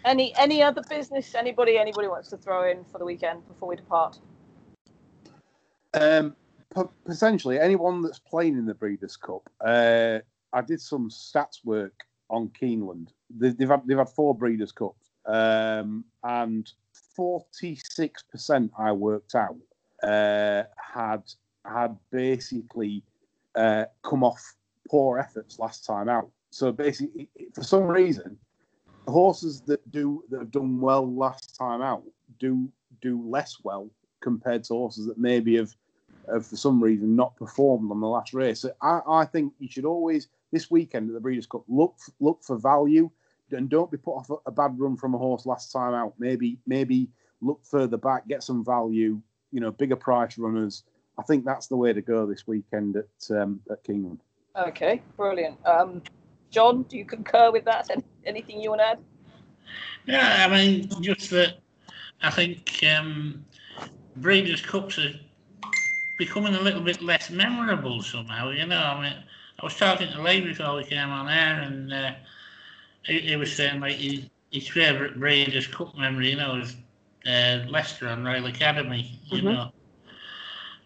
any 0.04 0.34
any 0.36 0.62
other 0.62 0.82
business? 0.88 1.34
Anybody 1.34 1.78
anybody 1.78 2.08
wants 2.08 2.28
to 2.30 2.36
throw 2.36 2.70
in 2.70 2.84
for 2.84 2.98
the 2.98 3.04
weekend 3.04 3.46
before 3.48 3.68
we 3.68 3.76
depart? 3.76 4.18
Um, 5.96 6.36
potentially 7.06 7.58
anyone 7.58 8.02
that's 8.02 8.18
playing 8.18 8.58
in 8.58 8.66
the 8.66 8.74
Breeders' 8.74 9.16
Cup. 9.16 9.48
Uh, 9.64 10.18
I 10.52 10.60
did 10.60 10.80
some 10.80 11.08
stats 11.08 11.64
work 11.64 12.04
on 12.28 12.50
Keeneland. 12.60 13.08
They've 13.30 13.68
had 13.68 13.82
they've 13.86 13.98
had 13.98 14.10
four 14.10 14.34
Breeders' 14.34 14.72
Cups, 14.72 15.10
um, 15.26 16.04
and 16.22 16.70
forty 17.14 17.78
six 17.82 18.22
percent 18.22 18.72
I 18.78 18.92
worked 18.92 19.34
out 19.34 19.56
uh, 20.02 20.64
had 20.76 21.22
had 21.64 21.96
basically 22.10 23.02
uh, 23.54 23.86
come 24.02 24.22
off 24.22 24.54
poor 24.88 25.18
efforts 25.18 25.58
last 25.58 25.84
time 25.84 26.08
out. 26.08 26.30
So 26.50 26.72
basically, 26.72 27.28
for 27.54 27.62
some 27.62 27.84
reason, 27.84 28.38
horses 29.08 29.62
that 29.62 29.90
do 29.90 30.22
that 30.30 30.40
have 30.40 30.50
done 30.50 30.80
well 30.80 31.10
last 31.10 31.56
time 31.56 31.80
out 31.82 32.04
do 32.38 32.68
do 33.00 33.22
less 33.26 33.56
well 33.62 33.90
compared 34.20 34.64
to 34.64 34.74
horses 34.74 35.06
that 35.06 35.18
maybe 35.18 35.56
have, 35.56 35.74
have 36.32 36.46
for 36.46 36.56
some 36.56 36.82
reason 36.82 37.16
not 37.16 37.36
performed 37.36 37.90
on 37.90 38.00
the 38.00 38.06
last 38.06 38.34
race. 38.34 38.60
So 38.60 38.72
I, 38.82 39.00
I 39.08 39.24
think 39.24 39.52
you 39.58 39.68
should 39.68 39.84
always 39.84 40.28
this 40.52 40.70
weekend 40.70 41.08
at 41.08 41.14
the 41.14 41.20
Breeders' 41.20 41.46
Cup 41.46 41.64
look 41.68 41.96
look 42.20 42.42
for 42.42 42.56
value 42.56 43.10
and 43.52 43.68
don't 43.68 43.90
be 43.90 43.96
put 43.96 44.14
off 44.14 44.30
a, 44.30 44.36
a 44.46 44.50
bad 44.50 44.78
run 44.78 44.96
from 44.96 45.14
a 45.14 45.18
horse 45.18 45.46
last 45.46 45.72
time 45.72 45.94
out. 45.94 46.14
Maybe 46.18 46.58
maybe 46.66 47.08
look 47.40 47.60
further 47.64 47.96
back, 47.96 48.26
get 48.28 48.42
some 48.42 48.64
value, 48.64 49.20
you 49.52 49.60
know, 49.60 49.70
bigger 49.70 49.96
price 49.96 50.38
runners. 50.38 50.84
I 51.18 51.22
think 51.22 51.44
that's 51.44 51.66
the 51.66 51.76
way 51.76 51.92
to 51.92 52.02
go 52.02 52.26
this 52.26 52.46
weekend 52.46 52.96
at 52.96 53.36
um, 53.36 53.60
at 53.70 53.84
Keeneland. 53.84 54.18
Okay, 54.56 55.02
brilliant. 55.16 55.58
Um, 55.66 56.02
John, 56.50 56.82
do 56.84 56.96
you 56.96 57.04
concur 57.04 57.50
with 57.50 57.64
that? 57.64 57.90
Anything 58.24 58.60
you 58.60 58.70
want 58.70 58.80
to 58.80 58.86
add? 58.86 58.98
Yeah, 60.06 60.46
I 60.48 60.50
mean, 60.50 60.88
just 61.02 61.30
that 61.30 61.58
I 62.22 62.30
think 62.30 62.82
um, 62.88 63.44
Breeders' 64.16 64.62
Cups 64.62 64.98
are 64.98 65.12
becoming 66.16 66.54
a 66.54 66.60
little 66.60 66.80
bit 66.80 67.02
less 67.02 67.30
memorable 67.30 68.02
somehow. 68.02 68.50
You 68.50 68.66
know, 68.66 68.78
I 68.78 69.02
mean, 69.02 69.16
I 69.60 69.64
was 69.64 69.76
talking 69.76 70.10
to 70.10 70.22
Lee 70.22 70.40
before 70.40 70.76
we 70.76 70.84
came 70.84 71.08
on 71.08 71.28
air, 71.28 71.60
and 71.60 71.92
uh, 71.92 72.12
he, 73.04 73.20
he, 73.20 73.36
was 73.36 73.54
saying 73.54 73.80
like 73.80 73.96
his, 73.96 74.26
his 74.50 74.68
favourite 74.68 75.18
Breeders' 75.18 75.66
Cup 75.66 75.96
memory, 75.96 76.30
you 76.30 76.36
know, 76.36 76.56
was 76.56 76.76
uh, 77.26 77.64
Lester 77.68 78.08
and 78.08 78.24
Royal 78.24 78.46
Academy, 78.46 79.18
you 79.26 79.38
mm-hmm. 79.38 79.46
know. 79.46 79.72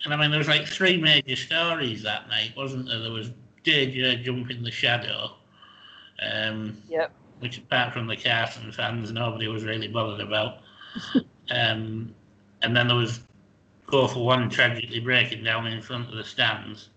And 0.05 0.15
I 0.15 0.17
mean, 0.17 0.31
there 0.31 0.39
was 0.39 0.49
like 0.49 0.67
three 0.67 0.97
major 0.97 1.37
stories 1.37 2.03
that 2.03 2.29
night, 2.29 2.53
wasn't 2.57 2.87
there? 2.87 3.01
There 3.01 3.11
was 3.11 3.33
Dayjur 3.65 4.23
jumping 4.23 4.63
the 4.63 4.71
shadow. 4.71 5.37
Um, 6.23 6.83
Yep. 6.89 7.13
which 7.39 7.59
apart 7.59 7.95
from 7.95 8.07
the 8.07 8.17
Carson 8.17 8.71
fans, 8.73 9.11
nobody 9.11 9.49
was 9.49 9.65
really 9.65 9.89
bothered 9.89 10.21
about. 10.21 10.59
um, 11.51 12.15
and 12.63 12.77
then 12.77 12.89
there 12.89 12.97
was 12.97 13.21
Go 13.91 14.07
for 14.07 14.25
Wand 14.25 14.53
tragically 14.53 15.01
breaking 15.01 15.45
down 15.45 15.67
in 15.67 15.83
front 15.83 16.09
of 16.09 16.17
the 16.17 16.25
stands. 16.25 16.91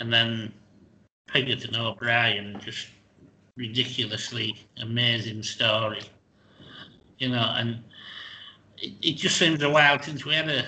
And 0.00 0.12
then 0.12 0.52
Piggott 1.26 1.64
and 1.64 1.76
O'Brien, 1.76 2.60
just 2.60 2.88
ridiculously 3.56 4.56
amazing 4.80 5.42
story. 5.42 6.02
You 7.18 7.30
know, 7.30 7.54
and 7.56 7.82
it, 8.78 8.92
it 9.02 9.12
just 9.12 9.36
seems 9.36 9.62
a 9.62 9.70
while 9.70 10.00
since 10.02 10.24
we 10.24 10.34
had 10.34 10.48
a, 10.48 10.66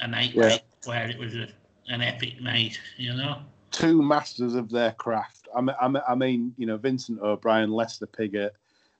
a 0.00 0.08
night 0.08 0.34
Yeah. 0.34 0.58
where 0.84 1.08
it 1.08 1.18
was 1.18 1.34
a, 1.34 1.48
an 1.88 2.02
epic 2.02 2.40
night, 2.40 2.78
you 2.96 3.14
know? 3.14 3.38
two 3.74 4.00
masters 4.02 4.54
of 4.54 4.70
their 4.70 4.92
craft. 4.92 5.48
I 5.54 5.60
mean, 5.60 5.76
I 5.80 5.88
mean, 5.88 6.02
I 6.08 6.14
mean 6.14 6.54
you 6.56 6.66
know, 6.66 6.76
Vincent 6.76 7.20
O'Brien, 7.20 7.70
Lester 7.70 8.06
Piggott, 8.06 8.54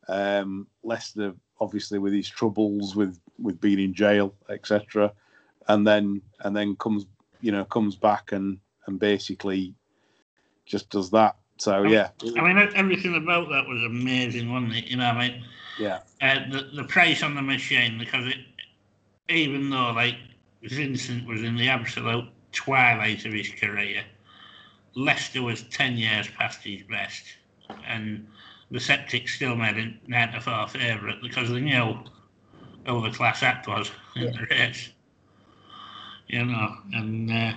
um, 0.08 0.66
Lester 0.82 1.32
obviously 1.60 1.98
with 1.98 2.12
his 2.12 2.28
troubles 2.28 2.96
with 2.96 3.18
with 3.38 3.60
being 3.60 3.78
in 3.78 3.94
jail, 3.94 4.34
etc. 4.48 5.12
And 5.68 5.86
then 5.86 6.20
and 6.40 6.54
then 6.54 6.76
comes 6.76 7.06
you 7.40 7.52
know 7.52 7.64
comes 7.64 7.96
back 7.96 8.32
and 8.32 8.58
and 8.86 8.98
basically 8.98 9.74
just 10.66 10.90
does 10.90 11.10
that. 11.10 11.36
So 11.58 11.84
yeah, 11.84 12.10
I 12.36 12.40
mean, 12.42 12.58
everything 12.74 13.14
about 13.14 13.48
that 13.50 13.66
was 13.68 13.82
amazing, 13.84 14.52
wasn't 14.52 14.76
it? 14.76 14.86
You 14.86 14.96
know, 14.96 15.06
I 15.06 15.28
mean, 15.28 15.44
yeah, 15.78 16.00
uh, 16.20 16.40
the 16.50 16.70
the 16.74 16.84
price 16.84 17.22
on 17.22 17.34
the 17.34 17.42
machine 17.42 17.98
because 17.98 18.26
it, 18.26 18.38
even 19.28 19.70
though 19.70 19.92
like 19.92 20.16
Vincent 20.62 21.26
was 21.26 21.42
in 21.42 21.56
the 21.56 21.68
absolute 21.68 22.28
twilight 22.52 23.24
of 23.24 23.32
his 23.32 23.50
career, 23.50 24.02
Lester 24.94 25.42
was 25.42 25.62
ten 25.64 25.96
years 25.96 26.26
past 26.36 26.62
his 26.62 26.82
best, 26.82 27.22
and 27.86 28.26
the 28.70 28.80
Septic 28.80 29.28
still 29.28 29.54
made 29.54 29.76
him 29.76 30.00
nine 30.08 30.32
to 30.32 30.40
four 30.40 30.66
favourite 30.66 31.22
because 31.22 31.50
they 31.50 31.60
knew 31.60 31.98
who 32.86 33.02
the 33.02 33.16
class 33.16 33.42
act 33.42 33.68
was 33.68 33.90
in 34.16 34.32
the 34.32 34.46
race. 34.50 34.90
You 36.28 36.44
know, 36.46 36.76
and 36.92 37.30
uh, 37.30 37.52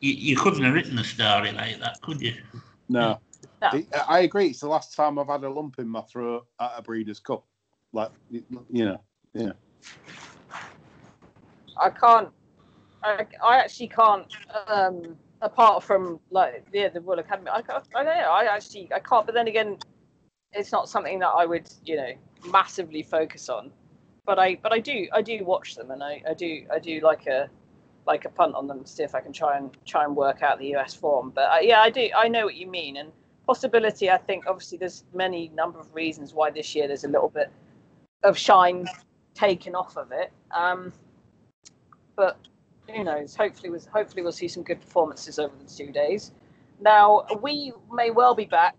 you, 0.00 0.12
you 0.14 0.36
couldn't 0.36 0.62
have 0.62 0.74
written 0.74 0.98
a 0.98 1.04
story 1.04 1.52
like 1.52 1.78
that, 1.80 2.00
could 2.02 2.20
you? 2.20 2.34
no. 2.88 3.18
No. 3.62 3.68
I- 3.72 3.86
I 4.08 4.18
agree. 4.20 4.48
It's 4.48 4.60
the 4.60 4.68
last 4.68 4.94
time 4.94 5.18
I've 5.18 5.28
had 5.28 5.42
a 5.44 5.48
lump 5.50 5.78
in 5.78 5.88
my 5.88 6.02
throat 6.02 6.46
at 6.60 6.72
a 6.76 6.82
Breeders' 6.82 7.20
Cup. 7.20 7.44
Like, 7.92 8.10
you 8.30 8.44
know, 8.50 9.00
yeah. 9.32 9.52
I 11.80 11.90
can't. 11.90 12.28
I, 13.02 13.26
I 13.42 13.56
actually 13.58 13.88
can't. 13.88 14.26
Um, 14.68 15.16
apart 15.40 15.82
from 15.82 16.20
like 16.30 16.64
yeah, 16.72 16.88
the 16.88 17.00
Royal 17.00 17.20
Academy, 17.20 17.50
I, 17.52 17.62
can't- 17.62 17.86
I 17.94 18.02
don't 18.04 18.18
know. 18.18 18.30
I 18.30 18.44
actually 18.44 18.90
I 18.94 18.98
can't. 18.98 19.26
But 19.26 19.34
then 19.34 19.48
again, 19.48 19.78
it's 20.52 20.72
not 20.72 20.88
something 20.88 21.18
that 21.20 21.28
I 21.28 21.44
would 21.46 21.70
you 21.84 21.96
know 21.96 22.12
massively 22.46 23.02
focus 23.02 23.48
on. 23.48 23.70
But 24.26 24.38
I 24.38 24.56
but 24.56 24.72
I 24.72 24.78
do 24.78 25.06
I 25.12 25.22
do 25.22 25.44
watch 25.44 25.74
them 25.74 25.90
and 25.90 26.02
I, 26.02 26.22
I 26.28 26.34
do 26.34 26.64
I 26.72 26.78
do 26.78 27.00
like 27.00 27.26
a 27.26 27.48
like 28.06 28.24
a 28.24 28.28
punt 28.28 28.54
on 28.54 28.66
them 28.66 28.84
to 28.84 28.88
see 28.88 29.02
if 29.02 29.14
I 29.14 29.20
can 29.20 29.32
try 29.32 29.56
and 29.56 29.70
try 29.86 30.04
and 30.04 30.14
work 30.14 30.42
out 30.42 30.58
the 30.58 30.74
US 30.76 30.94
form. 30.94 31.32
But 31.34 31.50
uh, 31.50 31.58
yeah, 31.60 31.80
I 31.80 31.90
do 31.90 32.08
I 32.16 32.28
know 32.28 32.44
what 32.44 32.54
you 32.54 32.66
mean 32.66 32.96
and 32.96 33.10
possibility. 33.46 34.10
I 34.10 34.18
think 34.18 34.46
obviously 34.46 34.78
there's 34.78 35.04
many 35.14 35.50
number 35.54 35.78
of 35.78 35.94
reasons 35.94 36.34
why 36.34 36.50
this 36.50 36.74
year 36.74 36.86
there's 36.86 37.04
a 37.04 37.08
little 37.08 37.28
bit 37.28 37.50
of 38.22 38.38
shine 38.38 38.86
taken 39.34 39.74
off 39.74 39.96
of 39.96 40.12
it. 40.12 40.32
Um, 40.50 40.92
but 42.16 42.38
who 42.88 43.04
knows? 43.04 43.34
Hopefully, 43.34 43.70
was 43.70 43.86
hopefully 43.86 44.22
we'll 44.22 44.32
see 44.32 44.48
some 44.48 44.62
good 44.62 44.80
performances 44.80 45.38
over 45.38 45.54
the 45.56 45.70
two 45.70 45.92
days. 45.92 46.32
Now 46.80 47.26
we 47.42 47.72
may 47.92 48.10
well 48.10 48.34
be 48.34 48.44
back 48.44 48.76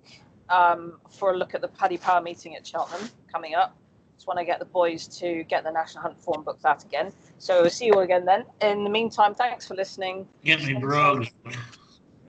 um, 0.49 0.99
for 1.09 1.33
a 1.33 1.37
look 1.37 1.55
at 1.55 1.61
the 1.61 1.67
Paddy 1.67 1.97
Power 1.97 2.21
meeting 2.21 2.55
at 2.55 2.65
Cheltenham 2.65 3.09
coming 3.31 3.55
up. 3.55 3.75
Just 4.15 4.27
want 4.27 4.39
to 4.39 4.45
get 4.45 4.59
the 4.59 4.65
boys 4.65 5.07
to 5.19 5.43
get 5.43 5.63
the 5.63 5.71
National 5.71 6.03
Hunt 6.03 6.19
form 6.19 6.43
booked 6.43 6.65
out 6.65 6.83
again. 6.83 7.11
So 7.37 7.61
we'll 7.61 7.69
see 7.69 7.85
you 7.87 7.93
all 7.93 8.01
again 8.01 8.25
then. 8.25 8.45
In 8.61 8.83
the 8.83 8.89
meantime, 8.89 9.35
thanks 9.35 9.67
for 9.67 9.75
listening. 9.75 10.27
Get 10.43 10.63
me 10.63 10.73
brogues. 10.73 11.29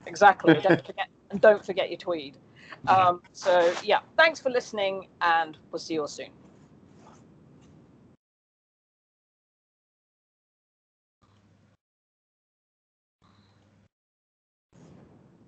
Exactly. 0.06 0.54
don't 0.62 0.84
forget 0.84 1.08
and 1.30 1.40
don't 1.40 1.64
forget 1.64 1.90
your 1.90 1.98
tweed. 1.98 2.36
Um, 2.88 3.22
so 3.32 3.72
yeah, 3.82 4.00
thanks 4.16 4.40
for 4.40 4.50
listening, 4.50 5.08
and 5.20 5.56
we'll 5.70 5.78
see 5.78 5.94
you 5.94 6.02
all 6.02 6.08
soon. 6.08 6.30